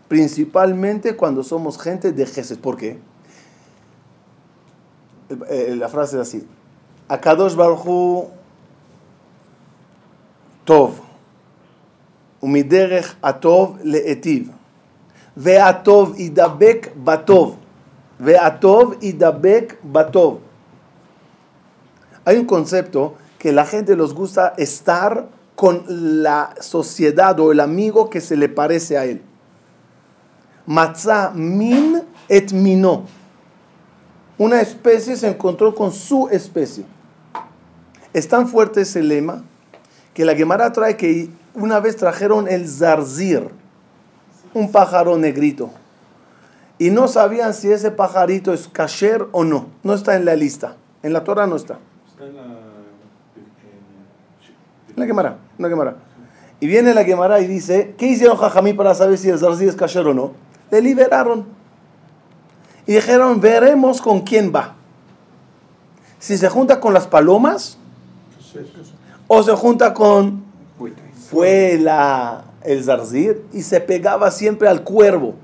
[0.07, 2.57] principalmente cuando somos gente de Jesús.
[2.57, 2.99] ¿Por qué?
[5.29, 6.47] Eh, eh, la frase es así.
[7.07, 8.29] A Kadosh Baruj
[10.65, 10.91] Tov.
[12.41, 14.51] Umiderech Atov Leetiv.
[15.35, 17.55] Veatov idabek batov.
[18.19, 20.39] Veatov idabek batov.
[22.25, 28.09] Hay un concepto que la gente les gusta estar con la sociedad o el amigo
[28.09, 29.21] que se le parece a él.
[30.65, 33.05] Matzah min et mino.
[34.37, 36.85] Una especie se encontró con su especie.
[38.13, 39.43] Es tan fuerte ese lema
[40.13, 43.49] que la Gemara trae que una vez trajeron el zarzir
[44.53, 45.71] un pájaro negrito,
[46.81, 49.67] y no sabían si ese pajarito es kasher o no.
[49.83, 50.77] No está en la lista.
[51.03, 51.77] En la Torah no está.
[52.09, 52.41] Está en la.
[54.89, 55.95] En la Gemara, en la Gemara.
[56.59, 59.75] Y viene la Gemara y dice, ¿qué hicieron Jajamí para saber si el zarzir es
[59.75, 60.31] kasher o no?
[60.71, 61.45] Le liberaron.
[62.87, 64.73] Y dijeron, veremos con quién va.
[66.17, 67.77] Si se junta con las palomas
[69.27, 70.43] o se junta con
[71.29, 75.35] fue la, el zarzir y se pegaba siempre al cuervo.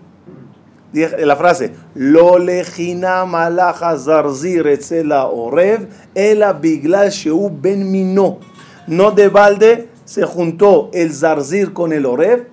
[0.94, 8.40] La frase, lo lejina malaja zarzir etzela orev, ela biglal sheu ben mino.
[8.88, 12.48] No de balde se juntó el zarzir con el orev,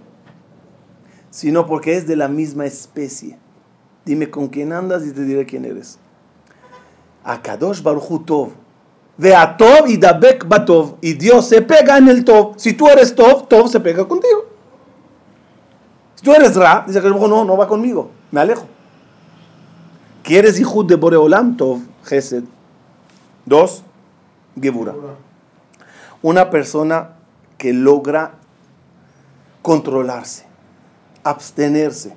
[1.30, 3.38] sino porque es de la misma especie.
[4.04, 5.98] Dime con quién andas y te diré quién eres.
[7.24, 8.48] Akadosh Baruch Hu Tov.
[9.86, 10.96] Y Dabek Batov.
[11.00, 12.54] Y Dios se pega en el Tov.
[12.56, 14.53] Si tú eres Tov, Tov se pega contigo.
[16.24, 18.10] Tú eres Ra, dice que no, no va conmigo.
[18.30, 18.66] Me alejo.
[20.22, 21.54] ¿Quieres hijud de Boreolam?
[21.54, 22.44] Tov, Gesed.
[23.44, 23.82] Dos,
[24.58, 24.94] Gebura.
[26.22, 27.10] Una persona
[27.58, 28.32] que logra
[29.60, 30.46] controlarse,
[31.24, 32.16] abstenerse.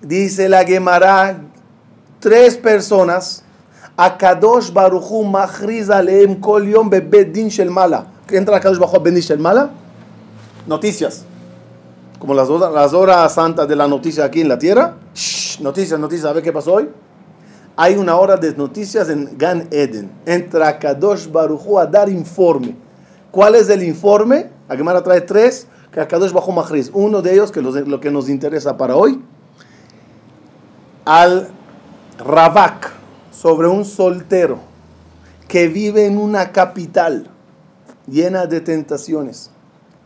[0.00, 1.40] Dice la Gemara,
[2.20, 3.42] tres personas
[3.96, 8.06] Akadosh Baruchu Machriz Aleem Kol Yom Bebet Din Shel Mala.
[8.28, 9.70] ¿Qué entra Akadosh Baruchu Ben Din Shel Mala?
[10.68, 11.24] Noticias.
[12.24, 14.94] Como las, las horas santas de la noticia aquí en la tierra.
[15.14, 16.24] Shh, noticias, noticias.
[16.24, 16.88] A ver qué pasó hoy.
[17.76, 20.10] Hay una hora de noticias en Gan Eden.
[20.24, 22.74] Entra Akadosh Baruchu a dar informe.
[23.30, 24.48] ¿Cuál es el informe?
[24.70, 25.66] La Gemara trae tres.
[25.92, 26.90] Que Akadosh Baruchu Machriz.
[26.94, 29.22] Uno de ellos, que los- lo que nos interesa para hoy.
[31.04, 31.48] Al
[32.20, 32.90] Ravak
[33.32, 34.60] sobre un soltero
[35.46, 37.28] que vive en una capital
[38.06, 39.50] llena de tentaciones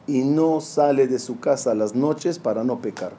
[0.09, 3.12] y no sale de su casa las noches para no pecar.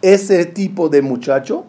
[0.00, 1.64] Ese tipo de muchacho,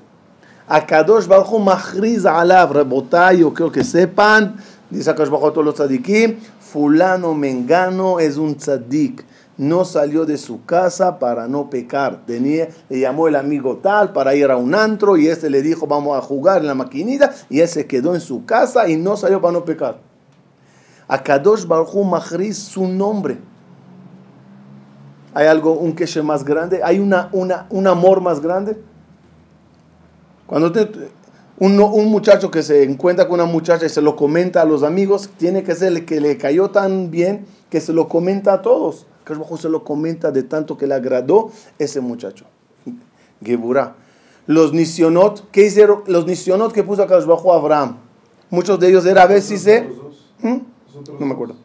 [0.68, 4.56] Akadosh Baruj Mahriz Alav, Rebotay, yo creo que sepan,
[4.90, 9.26] dice Akadosh Baruj todos los tzadikim, fulano mengano es un tzadik.
[9.58, 12.26] No salió de su casa para no pecar.
[12.26, 15.86] Tenía, le llamó el amigo tal para ir a un antro y este le dijo
[15.86, 19.42] vamos a jugar en la maquinita y él quedó en su casa y no salió
[19.42, 20.00] para no pecar.
[21.08, 23.51] Akadosh Baruj Mahriz su nombre.
[25.34, 26.82] ¿Hay algo, un queche más grande?
[26.84, 28.78] ¿Hay una, una, un amor más grande?
[30.46, 30.89] Cuando te-
[31.60, 34.84] un, un muchacho que se encuentra con una muchacha y se lo comenta a los
[34.84, 38.62] amigos, tiene que ser el que le cayó tan bien que se lo comenta a
[38.62, 39.06] todos.
[39.24, 42.46] Que se lo comenta de tanto que le agradó ese muchacho.
[43.44, 43.96] Geburá.
[44.48, 46.02] Los nisionot, ¿qué hicieron?
[46.08, 47.98] Los nisionot que puso acá bajo Abraham.
[48.50, 49.88] Muchos de ellos era a si se...
[50.41, 50.58] ¿Mm?
[51.20, 51.56] No me acuerdo.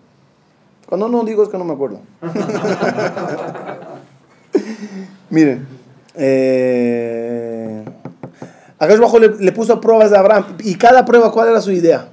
[0.86, 2.00] Cuando no digo es que no me acuerdo.
[5.30, 5.66] Miren,
[6.14, 7.84] eh,
[8.78, 12.08] Akash Bajo le, le puso pruebas a Abraham y cada prueba, ¿cuál era su idea?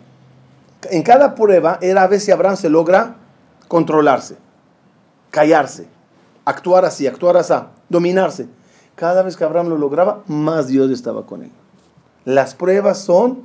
[0.89, 3.15] En cada prueba era a ver si Abraham se logra
[3.67, 4.36] controlarse.
[5.31, 5.88] callarse,
[6.45, 7.53] actuar así, actuar así,
[7.89, 8.47] dominarse.
[8.95, 11.51] Cada vez que Abraham lo lograba, más Dios estaba con él.
[12.25, 13.41] Las pruebas son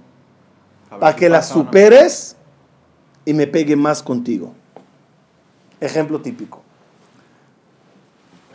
[0.91, 1.63] para si que las no.
[1.63, 2.37] superes
[3.25, 4.53] y me pegue más contigo.
[5.81, 6.63] Ejemplo típico.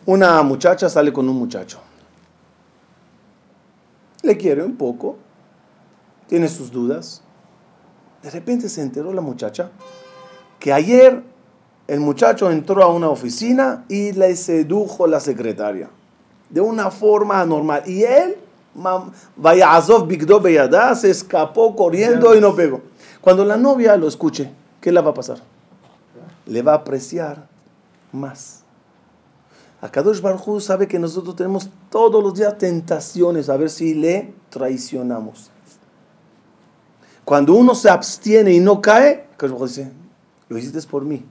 [0.05, 1.79] Una muchacha sale con un muchacho.
[4.21, 5.17] Le quiere un poco,
[6.27, 7.21] tiene sus dudas.
[8.21, 9.69] De repente se enteró la muchacha
[10.59, 11.23] que ayer
[11.87, 15.89] el muchacho entró a una oficina y le sedujo la secretaria
[16.49, 17.83] de una forma anormal.
[17.85, 18.37] Y él,
[19.35, 22.81] vaya Azov Bigdo Beyadá, se escapó corriendo y no pegó.
[23.21, 25.52] Cuando la novia lo escuche, ¿qué le va a pasar?
[26.45, 27.47] Le va a apreciar
[28.11, 28.63] más.
[29.81, 34.33] Akadosh Baruj Hu sabe que nosotros tenemos todos los días tentaciones a ver si le
[34.49, 35.49] traicionamos.
[37.25, 39.91] Cuando uno se abstiene y no cae, Akadosh dice,
[40.49, 41.25] lo hiciste por mí,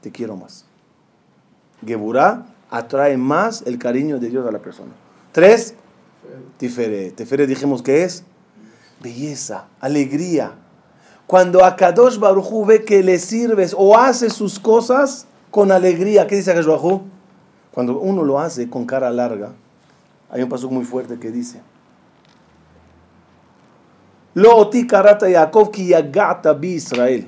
[0.00, 0.64] te quiero más.
[1.84, 4.92] Geburah atrae más el cariño de Dios a la persona.
[5.32, 5.74] Tres,
[6.58, 7.16] Tiferet.
[7.16, 8.24] Tiferet dijimos que es
[9.00, 10.52] belleza, alegría.
[11.32, 16.26] Cuando a Kadosh Baruj Hu ve que le sirves o hace sus cosas con alegría,
[16.26, 17.02] ¿qué dice Kadosh Baruj Hu?
[17.72, 19.52] Cuando uno lo hace con cara larga,
[20.28, 21.62] hay un paso muy fuerte que dice:
[24.34, 27.26] Lo oti karata Yaakov ki yagata bi Israel.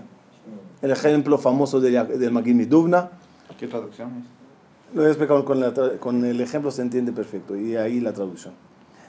[0.83, 3.09] El ejemplo famoso del, del Magid Midubna.
[3.59, 4.95] ¿Qué traducción es?
[4.95, 7.57] Lo he explicado con, la tra- con el ejemplo, se entiende perfecto.
[7.57, 8.53] Y ahí la traducción.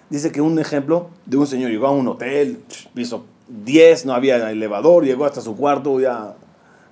[0.09, 4.49] Dice que un ejemplo de un señor llegó a un hotel, piso 10, no había
[4.49, 6.35] elevador, llegó hasta su cuarto ya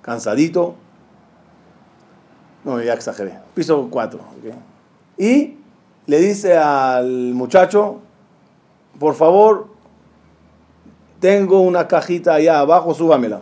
[0.02, 0.76] cansadito.
[2.64, 3.38] No, ya exageré.
[3.54, 4.20] Piso 4.
[5.18, 5.56] Y
[6.06, 8.00] le dice al muchacho,
[8.98, 9.68] por favor,
[11.20, 13.40] tengo una cajita allá abajo, súbamela.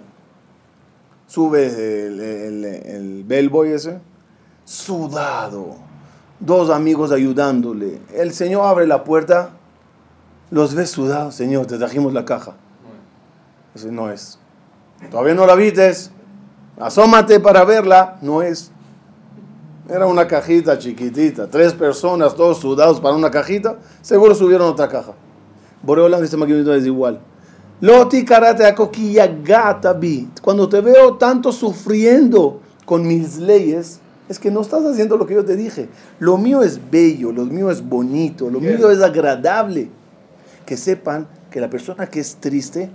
[1.26, 3.98] Sube el, el, el bellboy ese,
[4.64, 5.76] sudado,
[6.40, 8.00] dos amigos ayudándole.
[8.14, 9.50] El señor abre la puerta,
[10.50, 12.54] los ve sudados, señor, te trajimos la caja.
[13.74, 14.38] Dice, no es.
[15.10, 16.10] Todavía no la vistes,
[16.78, 18.70] asómate para verla, no es.
[19.88, 25.12] Era una cajita chiquitita, tres personas, todos sudados para una cajita, seguro subieron otra caja.
[25.82, 27.20] Boreolam dice Maquinito es igual.
[27.80, 30.28] Loti karate akokiya gata bi.
[30.40, 35.34] Cuando te veo tanto sufriendo con mis leyes, es que no estás haciendo lo que
[35.34, 35.88] yo te dije.
[36.20, 39.90] Lo mío es bello, lo mío es bonito, lo mío es agradable.
[40.64, 42.88] Que sepan que la persona que es triste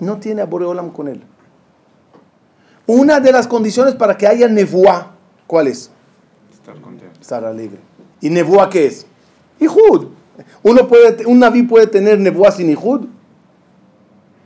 [0.00, 1.22] no tiene a Boreolam con él.
[2.86, 5.14] Una de las condiciones para que haya nevuá,
[5.46, 5.90] ¿cuál es?
[6.52, 7.20] Estar contento.
[7.20, 7.78] Estar alegre.
[8.20, 9.06] ¿Y nevuá qué es?
[9.60, 10.06] Ihud.
[10.62, 13.06] Uno puede, un naví puede tener nevuá sin Ihud.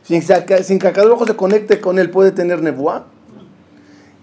[0.03, 3.07] Sin, sin que cada ojo se conecte con él, puede tener nevuá.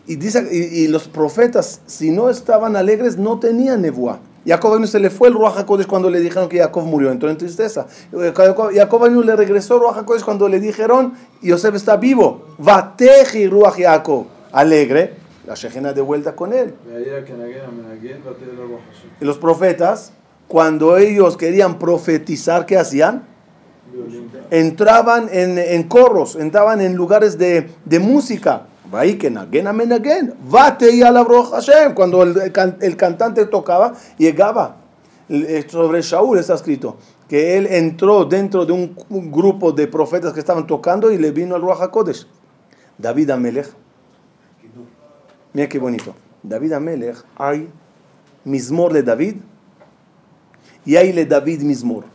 [0.06, 4.20] Y, dice, y, y los profetas, si no estaban alegres, no tenían nevuá.
[4.50, 7.38] Jacob se le fue el Ruach HaKodesh cuando le dijeron que Jacob murió, entró en
[7.38, 7.86] tristeza.
[8.12, 12.46] Eh, Jacob le regresó el Ruach HaKodesh cuando le dijeron, Yosef está vivo.
[12.58, 15.14] Vateji Ruach Jacob, alegre,
[15.46, 16.74] la Shejina de vuelta con él.
[19.22, 20.14] Y los profetas,
[20.48, 23.26] cuando ellos querían profetizar, ¿qué hacían?
[24.50, 28.66] Entraban en, en corros, entraban en lugares de, de música
[31.96, 34.78] cuando el, el cantante tocaba, llegaba.
[35.30, 36.98] Eh, Sobre Shaul está escrito
[37.28, 41.30] que él entró dentro de un, un grupo de profetas que estaban tocando y le
[41.32, 42.26] vino al Ruach HaKodesh.
[42.98, 43.68] David Amelech.
[45.54, 46.16] Mira qué bonito.
[46.42, 47.70] David Amelech, hay
[48.46, 49.36] Mismor de David
[50.86, 52.06] y hay le David Mismor.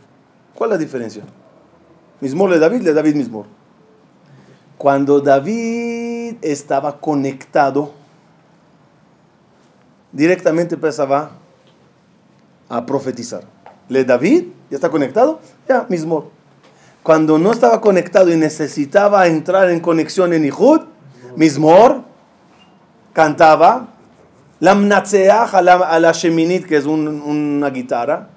[0.53, 1.23] ¿Cuál es la diferencia?
[2.19, 3.45] Mismor de David, le David Mismor.
[4.77, 7.91] Cuando David estaba conectado,
[10.11, 11.31] directamente empezaba
[12.69, 13.43] a profetizar.
[13.89, 16.29] Le David, ya está conectado, ya Mismor.
[17.03, 20.81] Cuando no estaba conectado y necesitaba entrar en conexión en Ihud,
[21.35, 22.01] Mismor
[23.13, 23.87] cantaba
[24.59, 28.29] Lamnatseach a la, Sheminit, que es un- una guitarra.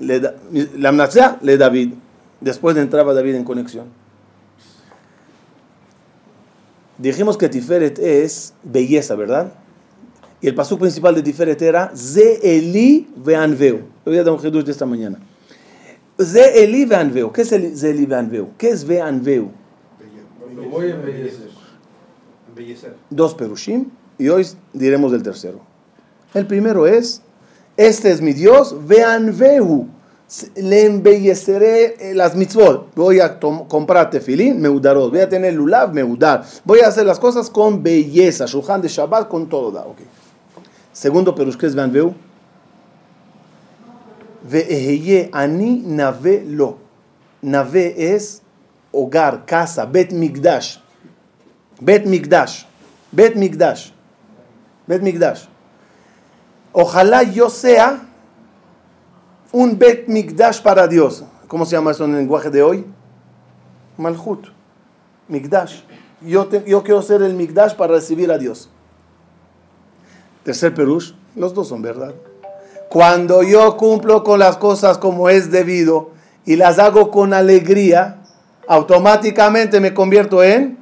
[0.00, 1.94] Lamnatseach, le David.
[2.40, 3.86] Después entraba David en conexión.
[6.98, 9.52] Dijimos que Tiferet es belleza, ¿verdad?
[10.40, 13.76] Y el pasú principal de Tiferet era Ze Eli Veanveu.
[14.04, 15.18] Le voy a dar un de esta mañana.
[16.20, 17.32] Ze Eli Veanveu.
[17.32, 18.48] ¿Qué es el Ze Eli Veanveu?
[18.58, 19.50] ¿Qué es Veanveu?
[20.54, 21.50] lo voy a embellecer.
[22.48, 22.94] Embellecer.
[23.10, 23.86] dos perushim
[24.18, 25.60] y hoy diremos del tercero.
[26.34, 27.22] El primero es,
[27.76, 29.88] este es mi Dios, vean vehu,
[30.56, 32.94] le embelleceré eh, las mitzvot.
[32.94, 36.44] Voy a comprar tefilín, meudarot, voy a tener lulav, meudar.
[36.64, 39.70] Voy a hacer las cosas con belleza, shulchan de Shabbat, con todo.
[39.70, 39.98] da, ok.
[40.92, 42.14] Segundo perush, ¿qué es Vanveu?
[44.50, 46.78] Ve'eheye ani nave lo.
[47.40, 48.42] Nave es
[48.92, 50.78] hogar, casa, bet migdash.
[51.80, 52.64] Bet migdash.
[53.12, 53.92] Bet migdash.
[54.86, 55.44] Bet migdash.
[56.72, 58.07] Ojalá yo sea
[59.52, 61.24] un bet migdash para Dios.
[61.46, 62.86] ¿Cómo se llama eso en el lenguaje de hoy?
[63.96, 64.48] Malhut.
[65.28, 65.80] Migdash.
[66.20, 68.68] Yo, yo quiero ser el migdash para recibir a Dios.
[70.44, 72.14] Tercer perush, los dos son verdad.
[72.88, 76.10] Cuando yo cumplo con las cosas como es debido
[76.46, 78.22] y las hago con alegría,
[78.66, 80.78] automáticamente me convierto en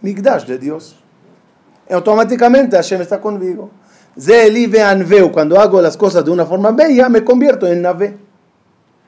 [0.00, 0.96] Migdash de Dios.
[1.90, 3.70] Automáticamente Hashem está conmigo.
[5.32, 8.16] Cuando hago las cosas de una forma bella, me convierto en nave.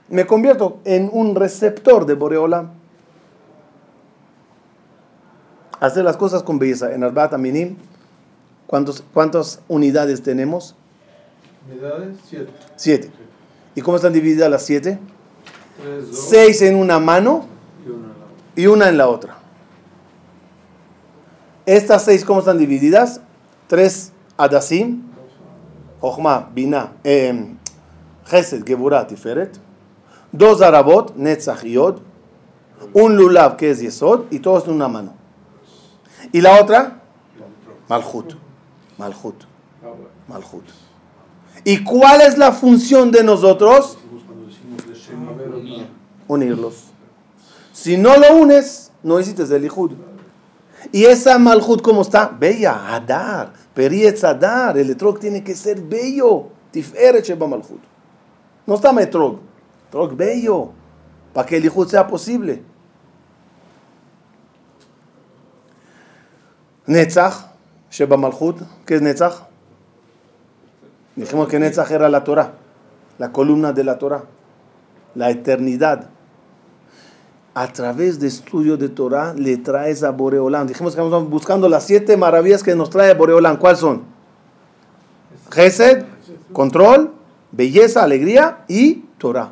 [0.09, 2.70] Me convierto en un receptor de Boreolam.
[5.80, 6.94] Hacer las cosas con belleza.
[6.94, 7.76] En Arbat Aminim,
[8.66, 10.76] ¿cuántos, ¿cuántas unidades tenemos?
[11.68, 12.53] Unidades, siete.
[12.76, 13.11] Siete.
[13.74, 14.98] ¿Y cómo están divididas las siete?
[15.80, 17.46] Tres, dos Seis en una mano
[17.86, 18.09] una
[18.55, 19.38] y una en la otra.
[21.64, 23.20] Estas seis, ¿cómo están divididas?
[23.66, 24.11] Tres
[26.01, 27.55] Jochma, Bina, eh,
[28.24, 29.59] Gesed, Geburah, Tiferet.
[30.32, 31.76] Dos Arabot, Netzach y.
[32.95, 35.14] Un Lulav, que es Yesod, y todos en una mano.
[36.32, 37.01] ¿Y la otra?
[37.88, 38.34] Malhut.
[38.99, 39.45] Malhut.
[40.28, 40.64] Malhut.
[41.64, 43.99] ¿Y cuál es la función de nosotros?
[46.26, 46.84] Unirlos.
[47.72, 49.93] Si no lo unes, no hiciste el Ijud.
[50.90, 52.28] Y esa Malhut, ¿cómo está?
[52.28, 54.76] Bella, Hadar, Perietz Hadar.
[54.76, 56.48] El etrog tiene que ser bello.
[56.72, 57.80] Tiferet Sheba Malhut.
[58.66, 59.38] No está metrog.
[59.88, 60.72] Etrog bello.
[61.32, 62.62] Para que el Ijud sea posible.
[66.86, 67.52] Netzach,
[67.90, 68.62] Sheba Malhut.
[68.84, 69.46] ¿Qué es Netzach?
[71.14, 72.54] Dijimos que Netzach era la Torah.
[73.18, 74.24] La columna de la Torah
[75.14, 76.08] la eternidad.
[77.55, 80.66] A través de estudio de Torah le traes a Boreolán.
[80.66, 83.59] Dijimos que estamos buscando las siete maravillas que nos trae Boreolán.
[83.59, 84.03] ¿Cuáles son?
[85.50, 86.05] Gesed,
[86.53, 87.12] control,
[87.50, 89.50] belleza, alegría y Torah.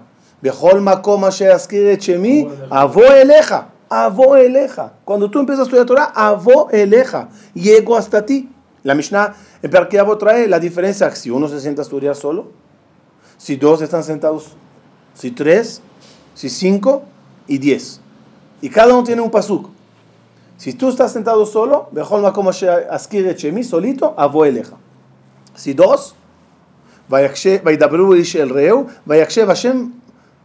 [2.70, 4.92] Avo eleja, avo eleja.
[5.04, 7.28] Cuando tú empiezas a estudiar Torah, avo eleja.
[7.52, 8.48] Llego hasta ti.
[8.82, 12.48] La Mishnah en Perkei Avot trae la diferencia si uno se sienta a estudiar solo,
[13.36, 14.52] si dos están sentados
[15.12, 15.82] si tres,
[16.34, 17.02] si cinco
[17.50, 18.00] y 10
[18.60, 19.70] y cada uno tiene un paso.
[20.56, 22.30] Si tú estás sentado solo, ve con.
[22.32, 24.76] Como se asquire, chemi solito a vuelta.
[25.54, 26.14] Si dos,
[27.08, 27.32] vaya
[27.66, 29.74] va y da brú y el reo, vaya que se va a ser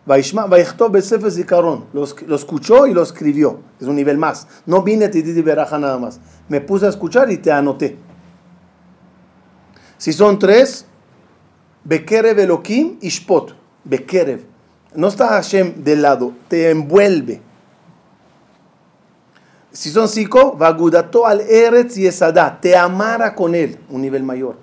[0.07, 0.89] y es más va y todo.
[0.89, 3.59] Becefes y carón, los que lo escuchó y lo escribió.
[3.79, 6.19] Es un nivel más, no vine a ti de ver nada más.
[6.47, 7.97] Me puse a escuchar y te anoté.
[9.97, 10.85] Si son tres,
[11.83, 14.54] ve que reveloquín y spot, ve.
[14.95, 17.41] No está Hashem del lado, te envuelve.
[19.71, 24.55] Si son cinco, Vagudato al Eretz y Esadá, te amara con él, un nivel mayor.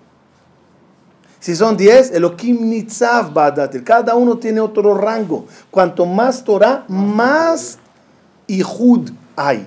[1.39, 5.45] Si son diez, Elohim Nitzav Badatel, cada uno tiene otro rango.
[5.71, 7.79] Cuanto más Torah, más
[8.47, 9.67] Ihud hay.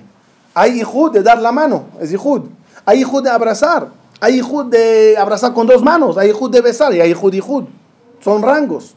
[0.54, 2.42] Hay Ihud de dar la mano, es Ihud.
[2.84, 3.88] Hay Ihud de abrazar.
[4.20, 6.16] Hay Ihud de abrazar con dos manos.
[6.16, 7.64] Hay Ihud de besar y hay Ihud Ihud.
[8.20, 8.96] Son rangos.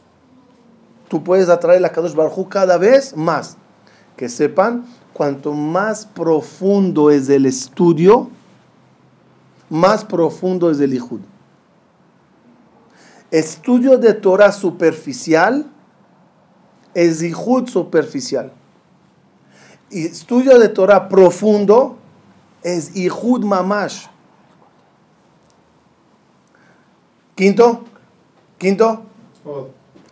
[1.10, 3.56] Tú puedes atraer la Kadosh Baruj Hu cada vez más.
[4.16, 8.30] Que sepan, cuanto más profundo es el estudio,
[9.70, 11.18] más profundo es el Ihud.
[13.32, 15.66] Estudio de Torah superficial
[16.94, 18.52] es Ihud superficial.
[19.90, 21.96] Y estudio de Torah profundo
[22.62, 24.06] es Ihud Mamash.
[27.34, 27.82] Quinto,
[28.58, 29.02] quinto,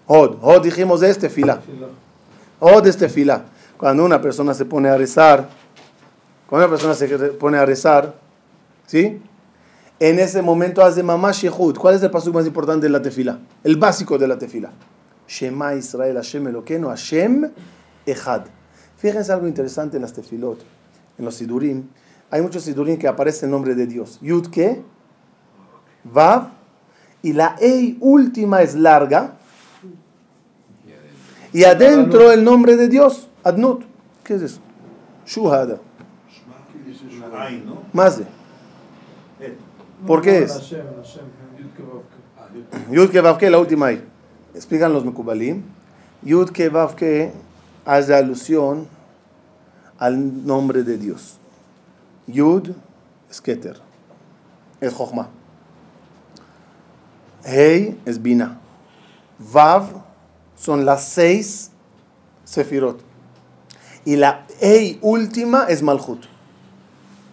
[0.09, 0.39] Od.
[0.41, 1.59] Hod dijimos de este fila.
[1.59, 1.87] Fila.
[2.61, 3.45] Hod este fila.
[3.77, 5.49] Cuando una persona se pone a rezar,
[6.49, 8.15] cuando una persona se pone a rezar,
[8.87, 9.21] ¿sí?
[10.01, 11.77] En ese momento hace mamash yehud.
[11.77, 13.39] ¿Cuál es el paso más importante de la tefila?
[13.63, 14.71] El básico de la tefila.
[15.29, 17.51] Shema Israel Hashem Eloqueno Hashem
[18.07, 18.47] Echad.
[18.97, 20.61] Fíjense algo interesante en las tefilot,
[21.19, 21.85] en los sidurim.
[22.31, 24.19] Hay muchos sidurim que aparece el nombre de Dios.
[24.23, 24.83] Yud que,
[26.05, 26.49] Vav,
[27.23, 29.38] y la Ei última es larga.
[31.53, 33.83] Y adentro el nombre de Dios, Adnut.
[34.25, 34.61] ¿Qué es eso?
[35.27, 35.79] Shuhada.
[37.93, 38.21] Más.
[40.07, 40.75] ¿Por qué es?
[42.91, 43.51] Yud Kevavke.
[43.51, 44.05] La última ahí.
[44.55, 45.63] Explican los Mekubalim.
[46.23, 47.33] Yud que Vav que
[47.85, 48.89] hace alusión
[49.99, 51.39] al nombre de Dios.
[52.27, 52.71] Yud
[53.31, 53.81] es Keter,
[54.81, 55.29] es Jochma.
[57.45, 58.59] Hei es Bina.
[59.39, 60.08] Vav
[60.59, 61.71] son las seis
[62.45, 63.01] Sefirot.
[64.05, 66.25] Y la Ei última es Malhut.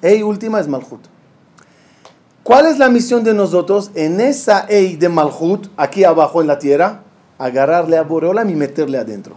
[0.02, 1.02] Ei última es Malhut.
[2.44, 6.60] ¿Cuál es la misión de nosotros en esa Ei de Malhut, aquí abajo en la
[6.60, 7.02] tierra?
[7.38, 9.36] Agarrarle a Boreolam y meterle adentro.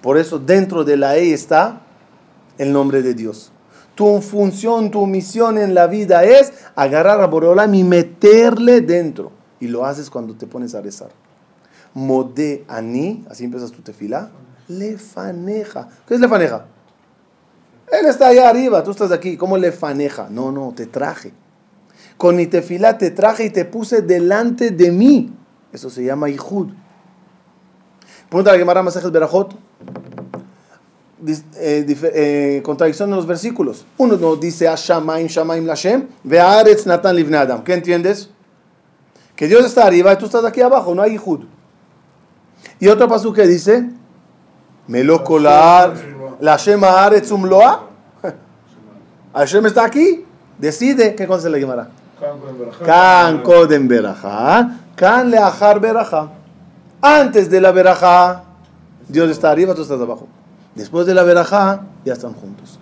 [0.00, 1.80] Por eso dentro de la Ei está
[2.58, 3.52] el nombre de Dios.
[3.94, 9.32] Tu función, tu misión en la vida es agarrar a Boreolam y meterle dentro.
[9.58, 11.08] Y lo haces cuando te pones a rezar.
[11.96, 14.28] Mode ani, así empiezas tu tefila.
[14.68, 15.88] Lefaneja.
[16.06, 16.66] ¿Qué es lefaneja?
[17.90, 19.38] Él está allá arriba, tú estás aquí.
[19.38, 20.28] ¿Cómo lefaneja?
[20.28, 21.32] No, no, te traje.
[22.18, 25.32] Con mi tefila te traje y te puse delante de mí.
[25.72, 26.68] Eso se llama Ihud.
[28.28, 29.56] Pregunta la Gemara Masejet Berajot.
[31.56, 33.86] Eh, eh, contradicción en los versículos.
[33.96, 37.64] Uno nos dice Shamaim, Shamaim Lashem, Ve'aretz Natan Livne Adam.
[37.64, 38.28] ¿Qué entiendes?
[39.34, 41.55] Que Dios está arriba y tú estás aquí abajo, no hay Ihud.
[42.78, 43.88] Y otro pasú que dice,
[44.88, 45.94] Melocolar,
[46.40, 47.88] la Shema Aretz Umloa.
[49.34, 50.24] Hashem está aquí,
[50.58, 51.88] decide qué cosa le llamará.
[52.84, 54.78] Kan Kodem Berajá.
[54.94, 56.30] Kan Leajar Berajá.
[57.02, 58.44] Antes de la Berajá,
[59.08, 60.26] Dios está arriba, tú estás abajo.
[60.74, 62.78] Después de la Berajá, ya están juntos.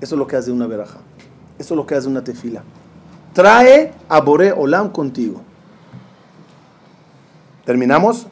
[0.00, 0.98] Eso es lo que hace una Berajá.
[1.58, 2.62] Eso es lo que hace una tefila.
[3.32, 5.40] Trae a Boré Olam contigo.
[7.64, 8.26] ¿Terminamos?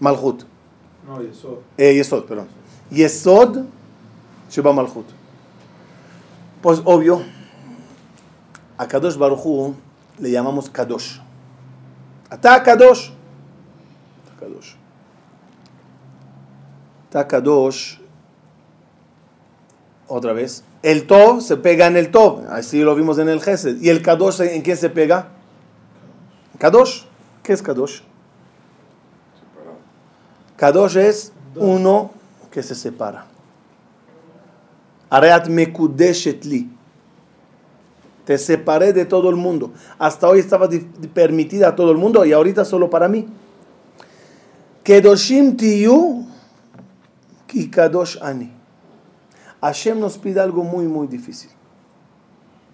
[0.00, 0.44] Malhut.
[1.06, 1.58] No, יסוד.
[1.78, 2.48] Eh, Yesod, perdón.
[2.90, 3.64] Yesod
[4.50, 5.06] Sheba Malhut.
[6.62, 7.22] Pues obvio,
[8.88, 9.74] Kadosh Baruch Hu
[10.18, 11.18] le llamamos Kadosh.
[12.28, 13.10] Ata Kadosh.
[14.24, 14.74] Ata Kadosh.
[17.08, 17.98] Ata Kadosh.
[20.08, 20.64] Otra vez.
[20.82, 22.46] El Tov se pega en el Tov.
[22.50, 23.80] Así lo vimos en el Gesed.
[23.80, 25.28] ¿Y el Kadosh en quién se pega?
[26.58, 27.04] Kadosh.
[27.42, 28.00] ¿Qué es Kadosh?
[30.60, 32.10] Kadosh es uno
[32.50, 33.24] que se separa.
[35.08, 36.68] Areat mekudeshet li.
[38.26, 39.72] Te separé de todo el mundo.
[39.98, 40.68] Hasta hoy estaba
[41.14, 43.26] permitida a todo el mundo y ahorita solo para mí.
[44.84, 46.26] Kedoshim tiyu
[47.46, 48.52] ki kadosh ani.
[49.62, 51.50] Hashem nos pide algo muy, muy difícil.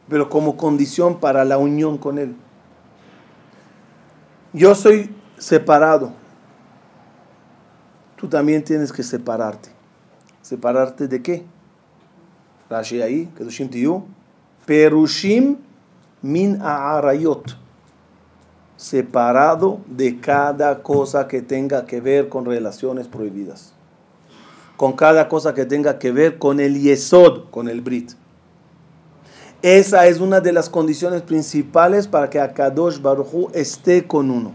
[0.09, 2.34] Pero como condición para la unión con Él.
[4.53, 6.26] Yo soy separado
[8.17, 9.69] tú también tienes que separarte.
[10.43, 11.45] ¿Separarte de qué?
[12.71, 14.05] Rashi ahí, Kedushim Tiyu.
[14.64, 15.59] Perushim
[16.23, 17.57] min a'arayot.
[18.77, 23.73] Separado de cada cosa que tenga que ver con relaciones prohibidas.
[24.77, 28.12] Con cada cosa que tenga que ver con el yesod, con el brit.
[29.62, 34.53] Esa es una de las condiciones principales para que Akadosh Baruch Hu esté con uno.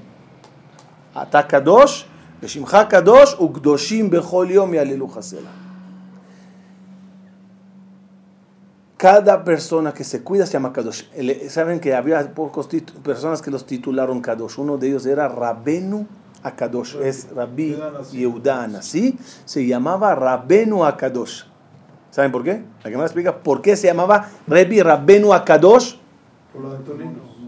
[1.14, 2.06] Ata Kadosh,
[2.42, 5.50] Kadosh, Ugdoshim Bechol Yom Yalelu Hasela.
[8.98, 11.04] Cada persona que se cuida se llama Kadosh.
[11.50, 12.68] Saben que había pocos
[13.04, 14.60] personas que los titularon Kadosh.
[14.60, 16.08] Uno de ellos era Rabenu
[16.44, 16.96] Akadosh.
[17.02, 17.78] Es Rabbi
[18.12, 19.18] Yehuda Anasí.
[19.46, 21.44] Se llamaba Rabenu Akadosh.
[22.12, 22.64] ¿Saben por qué?
[22.84, 25.96] La que me explica por qué se llamaba Rabbi Rabenu Akadosh.
[26.54, 27.41] por lo de Antonino.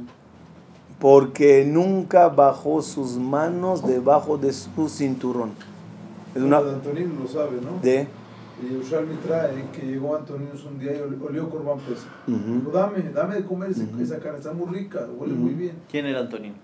[1.04, 5.52] Porque nunca bajó sus manos debajo de su cinturón.
[6.34, 7.78] Es una Lo de Antonino lo sabe, ¿no?
[7.82, 8.08] de
[8.64, 12.08] Y Yerushalmi trae que llegó Antonino un día y ol- olió Corban Pesa.
[12.26, 12.38] Ujú.
[12.38, 15.76] Dijo, dame, dame de comer esa carne, está muy rica, huele muy bien.
[15.92, 16.56] ¿Quién era Antonino?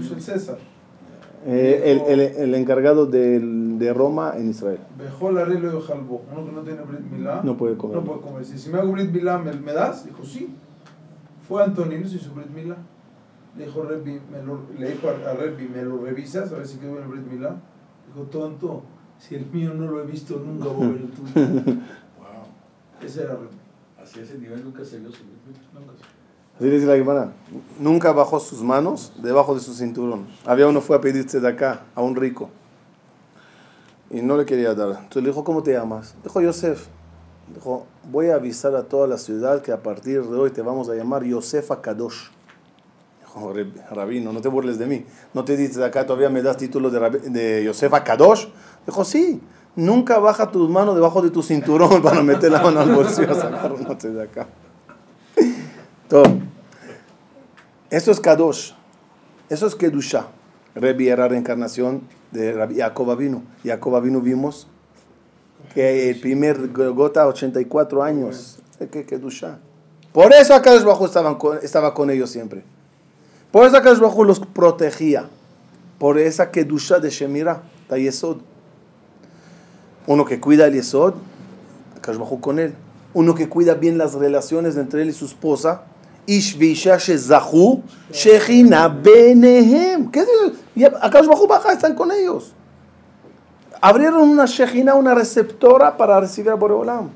[0.00, 0.58] Es el César.
[1.44, 4.78] Eh, el, el, el encargado del- de Roma en Israel.
[4.96, 6.22] Bejó la regla de Jalbo.
[6.32, 7.40] Uno que no tiene Brit Milá.
[7.42, 7.96] No puede comer.
[7.96, 8.44] No puede comer.
[8.44, 10.04] Si, si me hago Brit Milá, ¿me, me das?
[10.04, 10.54] Dijo, sí.
[11.48, 12.76] Fue Antonino, se hizo Brit Milá.
[13.56, 16.52] Le dijo, Rebbi, me lo, le dijo a, a Rebbi, ¿me lo revisas?
[16.52, 17.56] A ver si quedó bien el Brit Milá.
[18.06, 18.82] Dijo, tonto,
[19.18, 21.32] si el mío no lo he visto nunca, voy a ver el tuyo.
[22.18, 23.06] Wow.
[23.06, 23.56] Ese era Rebbi.
[24.02, 25.22] Hacia ese nivel nunca se vio su
[25.74, 26.18] Nunca se-
[26.64, 27.32] Así dice la Gemara.
[27.80, 30.26] Nunca bajó sus manos debajo de su cinturón.
[30.44, 32.50] Había uno fue a pedirse de acá a un rico.
[34.10, 34.88] Y no le quería dar.
[34.90, 36.14] Entonces le dijo, ¿cómo te llamas?
[36.24, 36.88] Dijo, Yosef.
[37.54, 40.88] Dijo, voy a avisar a toda la ciudad que a partir de hoy te vamos
[40.88, 42.28] a llamar Yosef Kadosh.
[43.38, 45.04] Dijo, "Reb- rabino, no te burles de mí.
[45.32, 46.98] ¿No te dices acá todavía me das título de,
[47.30, 48.46] de Yosef Kadosh?
[48.86, 49.40] Dijo, sí.
[49.76, 53.34] Nunca baja tus manos debajo de tu cinturón para meter la mano al bolsillo a
[53.34, 53.84] sacar un
[54.16, 54.48] de acá.
[56.08, 56.24] Todo.
[57.90, 58.72] Eso es Kadosh.
[59.48, 60.26] Eso es Kedusha.
[60.74, 63.42] Rebi era reencarnación de Jacob Avinu.
[63.64, 64.66] Jacob vimos
[65.74, 68.58] que el primer gota, 84 años.
[68.90, 69.58] ¿Qué Kedusha?
[70.12, 72.64] Por eso Akadosh Bajo estaban con- estaba con ellos siempre.
[73.50, 75.28] Por eso Akash Bajú los protegía.
[75.98, 78.38] Por esa kedusha de Shemira, de Yesod.
[80.06, 81.14] Uno que cuida el Yesod,
[81.96, 82.74] Akash Bajú con él.
[83.14, 85.82] Uno que cuida bien las relaciones entre él y su esposa.
[86.26, 87.82] Ish visha shezahu
[88.12, 90.10] shechina benehem.
[90.10, 90.94] ¿Qué el?
[91.00, 92.52] Akash Bajú baja, están con ellos.
[93.80, 97.08] Abrieron una shechina, una receptora para recibir a Boreolam.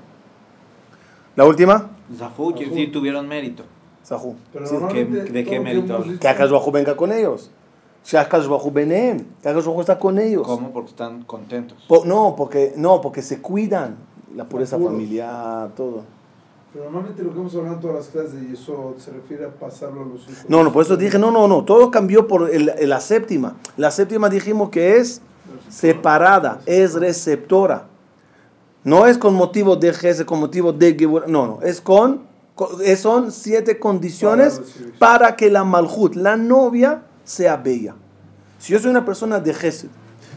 [1.36, 3.64] La última, Zafú quiere decir tuvieron mérito.
[4.52, 7.50] Pero Sí, ¿qué- de qué mérito Que Akash Bajú venga con ellos.
[8.08, 9.24] Que Akash Bajú benehem.
[9.42, 10.46] Que Akash Bajú está con ellos.
[10.46, 10.70] ¿Cómo?
[10.72, 11.78] Porque están contentos.
[11.88, 13.96] Po- no, porque, no, porque se cuidan.
[14.34, 14.92] La pureza Puros.
[14.92, 16.02] familiar, todo.
[16.72, 19.50] Pero normalmente lo que hemos hablado en todas las clases de Yesod se refiere a
[19.50, 20.44] pasarlo a los hijos.
[20.48, 23.56] No, no, por eso dije, no, no, no, todo cambió por el- el- la séptima.
[23.76, 25.20] La séptima dijimos que es
[25.68, 27.84] separada, es receptora.
[28.84, 30.94] No es con motivo de Gese, con motivo de
[31.28, 32.22] no, no, es con,
[32.96, 34.98] son siete condiciones Para recibir.
[34.98, 37.94] para que la Malhut, la novia, sea bella.
[38.59, 39.88] Si yo soy una persona de Gesed,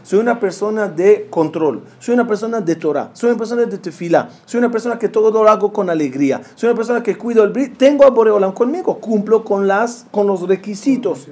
[0.02, 4.30] soy una persona de control, soy una persona de Torah, soy una persona de tefilá,
[4.44, 7.50] soy una persona que todo lo hago con alegría, soy una persona que cuido el
[7.50, 11.26] brit, tengo a Boreolam conmigo, cumplo con, las, con los requisitos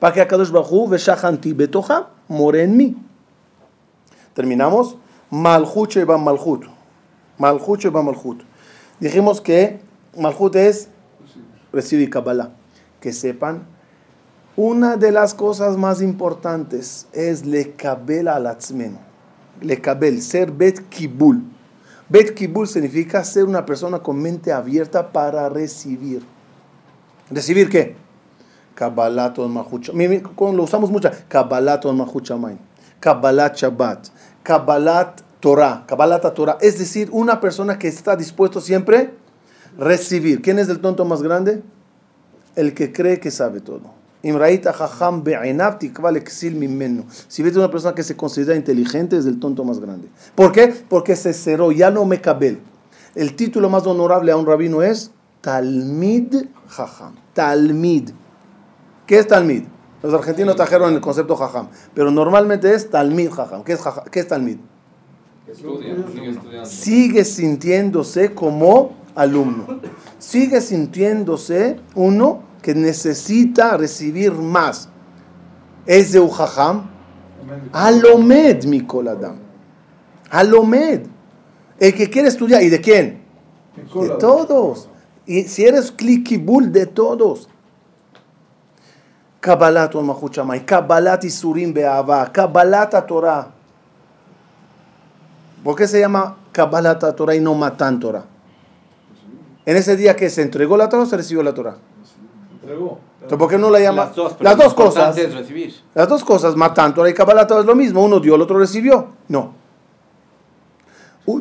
[0.00, 2.96] para que Akadosh Bajú Veshahanti Betoja more en mí.
[4.34, 4.96] Terminamos.
[5.30, 6.64] Malhut Sheba Malhut.
[7.38, 8.42] Malhut Sheba Malhut.
[9.00, 9.80] Dijimos que
[10.18, 10.88] Malhut es
[11.72, 12.50] recibir Kabbalah.
[13.00, 13.64] Que sepan,
[14.56, 18.98] una de las cosas más importantes es lekabel al atzmenu.
[19.60, 21.42] Lekabel, ser bet kibul.
[22.08, 26.22] Bet kibul significa ser una persona con mente abierta para recibir.
[27.30, 27.94] ¿Recibir qué?
[30.34, 31.10] Con- Lo usamos mucho.
[31.94, 32.58] Mahut Shamayim.
[33.00, 34.08] Kabbalat Shabbat.
[34.42, 35.84] Kabbalat Torah.
[35.86, 36.58] Kabbalat Torah.
[36.60, 39.12] Es decir, una persona que está dispuesto siempre
[39.78, 40.42] recibir.
[40.42, 41.62] ¿Quién es el tonto más grande?
[42.56, 43.96] El que cree que sabe todo.
[44.20, 44.32] Si
[47.42, 50.08] ves una persona que se considera inteligente, es el tonto más grande.
[50.34, 50.74] ¿Por qué?
[50.88, 52.58] Porque se cerró, ya no me cabel.
[53.14, 57.14] El título más honorable a un rabino es Talmid Jajam.
[57.32, 58.10] Talmid.
[59.06, 59.62] ¿Qué es Talmid?
[60.02, 63.62] Los argentinos trajeron el concepto Jajam, pero normalmente es Talmid Jajam.
[63.62, 64.04] ¿Qué es, jajam?
[64.10, 64.58] ¿Qué es Talmid?
[65.46, 66.66] Estudia, sigue.
[66.66, 69.80] Sigue sintiéndose como alumno.
[70.18, 74.88] Sigue sintiéndose uno que necesita recibir más.
[75.86, 76.88] Es de un Jajam.
[77.72, 79.36] Alomed, mi coladam.
[80.30, 81.06] Alomed.
[81.80, 82.62] El que quiere estudiar.
[82.62, 83.22] ¿Y de quién?
[83.76, 84.88] De todos.
[85.26, 87.48] Y si eres klikibul, de todos.
[89.40, 93.48] Kabbalat ol Mahut Shammai, Kabbalat Isurim Be'ava, Kabbalat Torah.
[95.62, 98.24] ¿Por qué se llama Kabbalat Torah y no Matan Torah?
[99.68, 101.76] En ese día que se entregó la Torah o se recibió la Torah.
[102.62, 103.00] Entregó.
[103.16, 104.06] Entonces, ¿por qué no la llama?
[104.06, 105.18] Las dos, Las dos cosas.
[105.18, 105.74] es recibir.
[105.94, 108.02] Las dos cosas, Matan Torah y Kabbalah Torah es lo mismo.
[108.02, 109.08] Uno dio, el otro recibió.
[109.28, 109.52] No.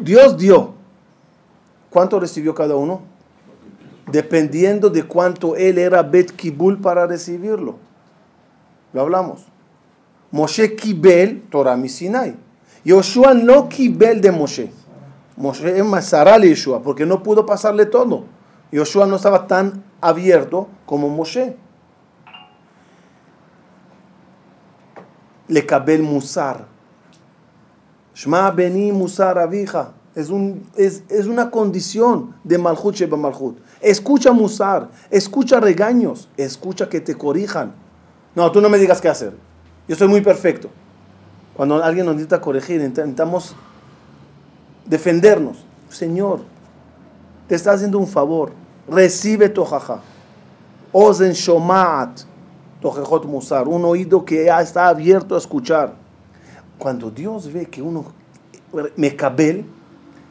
[0.01, 0.73] Dios dio.
[1.89, 2.99] ¿Cuánto recibió cada uno?
[4.11, 7.77] Dependiendo de cuánto él era Bet Kibul para recibirlo.
[8.91, 9.45] Lo hablamos.
[10.31, 12.35] Moshe Kibel, Torah mi Sinai.
[12.83, 14.69] Yoshua no Kibel de Moshe.
[15.37, 18.25] Moshe le Yeshua, porque no pudo pasarle todo.
[18.71, 21.55] Yoshua no estaba tan abierto como Moshe.
[25.47, 26.65] Lekabel Musar.
[28.15, 29.93] Shma Beni Musar Avija.
[30.15, 33.59] Es, un, es, es una condición de Malhut Sheba Malhut.
[33.79, 37.73] Escucha Musar, escucha regaños, escucha que te corrijan.
[38.33, 39.33] No, tú no me digas qué hacer.
[39.87, 40.69] Yo soy muy perfecto.
[41.55, 43.55] Cuando alguien nos necesita corregir, intentamos
[44.87, 45.57] defendernos.
[45.89, 46.41] Señor,
[47.47, 48.51] te está haciendo un favor.
[48.87, 50.01] Recibe tu jaja.
[50.91, 52.21] Ozen Shomaat.
[52.81, 55.95] Tojejot Musar, un oído que ya está abierto a escuchar.
[56.77, 58.05] Cuando Dios ve que uno,
[58.95, 59.65] Mecabel,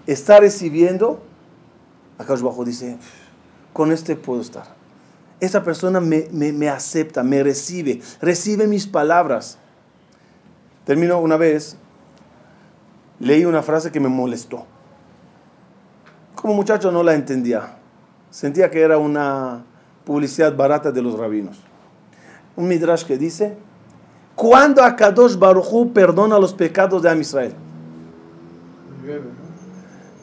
[0.07, 1.20] está recibiendo,
[2.18, 2.98] acá abajo dice,
[3.72, 4.76] con este puedo estar.
[5.40, 9.59] Esa persona me, me, me acepta, me recibe, recibe mis palabras.
[10.84, 11.76] Termino una vez,
[13.20, 14.64] leí una frase que me molestó.
[16.34, 17.76] Como muchacho no la entendía.
[18.30, 19.62] Sentía que era una
[20.04, 21.60] publicidad barata de los rabinos
[22.56, 23.54] un midrash que dice,
[24.34, 27.52] ¿cuándo Akadosh Baruchu perdona los pecados de Am Israel?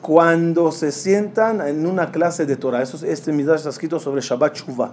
[0.01, 2.81] Cuando se sientan en una clase de Torah.
[2.81, 4.91] Eso, este midrash está escrito sobre Shabbat Shuvah,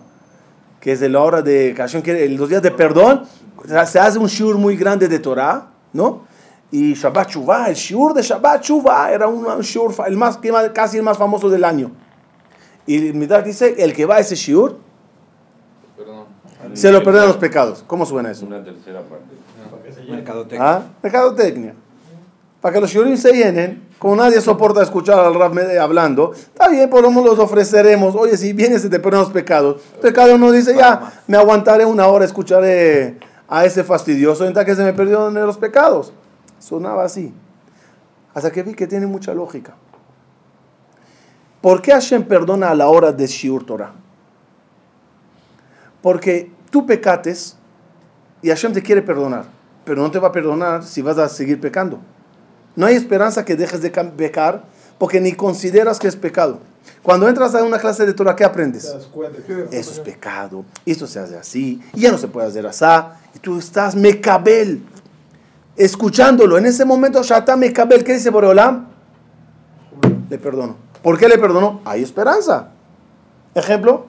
[0.80, 1.74] que es de la hora de
[2.04, 3.22] quiere- los días de perdón.
[3.66, 6.24] Se hace un shiur muy grande de Torah, ¿no?
[6.72, 10.38] Y Shabbat Shuvah, el shiur de Shabbat Shuvah era un, shiur el más,
[10.72, 11.90] casi el más famoso del año.
[12.86, 14.78] Y el midrash dice, el que va a ese shiur.
[16.74, 17.82] Se lo perdonan los pecados.
[17.86, 18.46] ¿Cómo suena eso?
[18.46, 19.24] Una tercera parte.
[20.08, 20.68] Mercadotecnia.
[20.68, 20.82] ¿Ah?
[21.02, 21.74] Mercadotecnia.
[22.60, 26.68] Para que los shurim se llenen, como nadie soporta escuchar al Rav Mede hablando, está
[26.68, 28.14] bien, por lo menos los ofreceremos.
[28.14, 29.82] Oye, si vienes y te perdonan los pecados.
[29.94, 33.18] Entonces cada uno dice, ya, me aguantaré una hora, escucharé
[33.48, 36.12] a ese fastidioso, hasta que se me perdonen los pecados.
[36.60, 37.34] Sonaba así.
[38.32, 39.74] Hasta que vi que tiene mucha lógica.
[41.60, 43.92] ¿Por qué Hashem perdona a la hora de Shiur Torah?
[46.00, 47.56] Porque tú pecates
[48.40, 49.44] y Hashem te quiere perdonar,
[49.84, 51.98] pero no te va a perdonar si vas a seguir pecando.
[52.76, 54.62] No hay esperanza que dejes de pecar
[54.98, 56.60] porque ni consideras que es pecado.
[57.02, 58.84] Cuando entras a una clase de Torah, ¿qué aprendes?
[59.70, 62.84] Eso es pecado, esto se hace así, y ya no se puede hacer así.
[63.34, 64.82] Y tú estás mecabel,
[65.76, 66.58] escuchándolo.
[66.58, 68.86] En ese momento, Shata mecabel, ¿qué dice Boreolam?
[70.28, 70.76] Le perdono.
[71.02, 71.80] ¿Por qué le perdono?
[71.84, 72.68] Hay esperanza.
[73.54, 74.06] Ejemplo,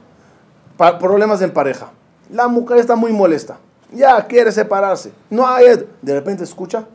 [1.00, 1.92] problemas en pareja.
[2.30, 3.58] La mujer está muy molesta.
[3.94, 5.12] Ya quiere separarse.
[5.30, 5.86] No hay.
[6.02, 6.86] De repente escucha.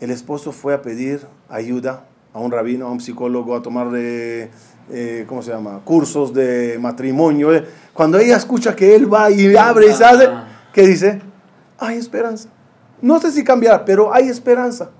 [0.00, 4.50] El esposo fue a pedir ayuda a un rabino, a un psicólogo, a tomar, eh,
[4.90, 5.80] eh, ¿cómo se llama?
[5.84, 7.54] Cursos de matrimonio.
[7.54, 7.64] eh.
[7.92, 10.28] Cuando ella escucha que él va y abre y se hace,
[10.72, 11.20] ¿qué dice?
[11.80, 12.48] Hay esperanza.
[13.02, 14.90] No sé si cambiará, pero hay esperanza.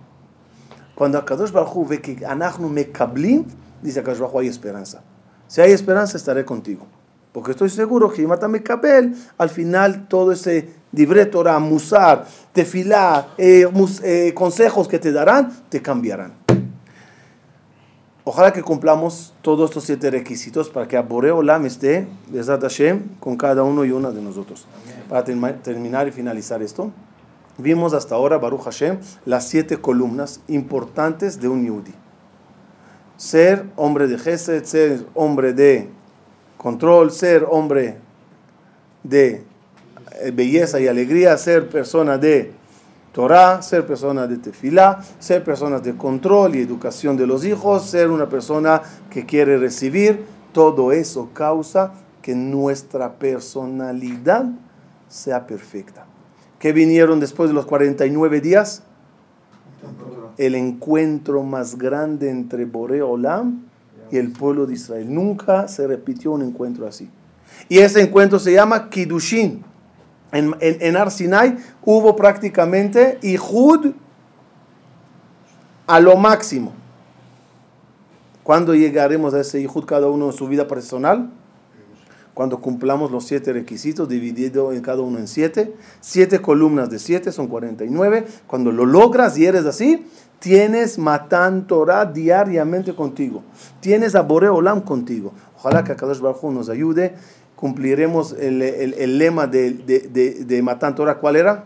[0.95, 3.45] Cuando Akadosh Baruj ve que Anachnu Mekablim,
[3.83, 5.03] dice Akadosh Baruj hay esperanza.
[5.47, 6.87] Si hay esperanza, estaré contigo.
[7.33, 13.69] Porque estoy seguro que Mata Mekabel, al final todo ese libre Torah, musar, tefilá, eh,
[14.03, 16.33] eh, consejos que te darán, te cambiarán.
[18.25, 23.37] Ojalá que cumplamos todos estos siete requisitos para que Boreo Olam esté, Besat Hashem, con
[23.37, 24.67] cada uno y una de nosotros.
[25.09, 26.91] Para terminar y finalizar esto,
[27.57, 31.95] vimos hasta ahora, Baruch Hashem, las siete columnas importantes de un Yehudi.
[33.17, 35.89] Ser hombre de Gesed, ser hombre de
[36.59, 37.97] control, ser hombre
[39.03, 39.43] de
[40.21, 42.53] eh, belleza y alegría, ser persona de
[43.13, 48.11] Torah, ser persona de tefilá, ser personas de control y educación de los hijos, ser
[48.11, 51.93] una persona que quiere recibir, todo eso causa
[52.23, 54.47] que nuestra personalidad
[55.09, 56.07] sea perfecta.
[56.59, 58.83] ¿Qué vinieron después de los 49 días?
[60.37, 63.65] El encuentro más grande entre Boré Olam
[64.11, 65.13] y el pueblo de Israel.
[65.13, 67.11] Nunca se repitió un encuentro así.
[67.69, 69.65] Y ese encuentro se llama Kiddushin.
[70.33, 73.93] En, en, en Ar Sinai hubo prácticamente Ihud
[75.87, 76.73] a lo máximo.
[78.43, 81.31] ¿Cuándo llegaremos a ese Ihud cada uno en su vida personal?
[82.35, 85.75] Cuando cumplamos los siete requisitos, dividido en cada uno en siete.
[86.01, 88.25] Siete columnas de siete son 49.
[88.47, 90.07] Cuando lo logras y eres así,
[90.39, 93.43] tienes Matan Torah diariamente contigo.
[93.81, 95.33] Tienes a Boré Olam contigo.
[95.59, 97.15] Ojalá que Akadosh Baruj nos ayude.
[97.61, 101.19] Cumpliremos el, el- el lema de, de, de, de Matan Torah.
[101.19, 101.65] ¿Cuál era?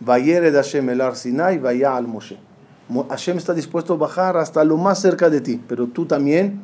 [0.00, 2.36] Vayered Hashem el Sinai, vaya al Moshe.
[2.88, 6.60] Mo- Hashem está dispuesto a bajar hasta lo más cerca de ti, pero tú también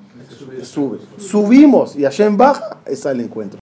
[0.63, 1.01] subes.
[1.17, 3.59] Subimos y Hashem baja, está el encuentro.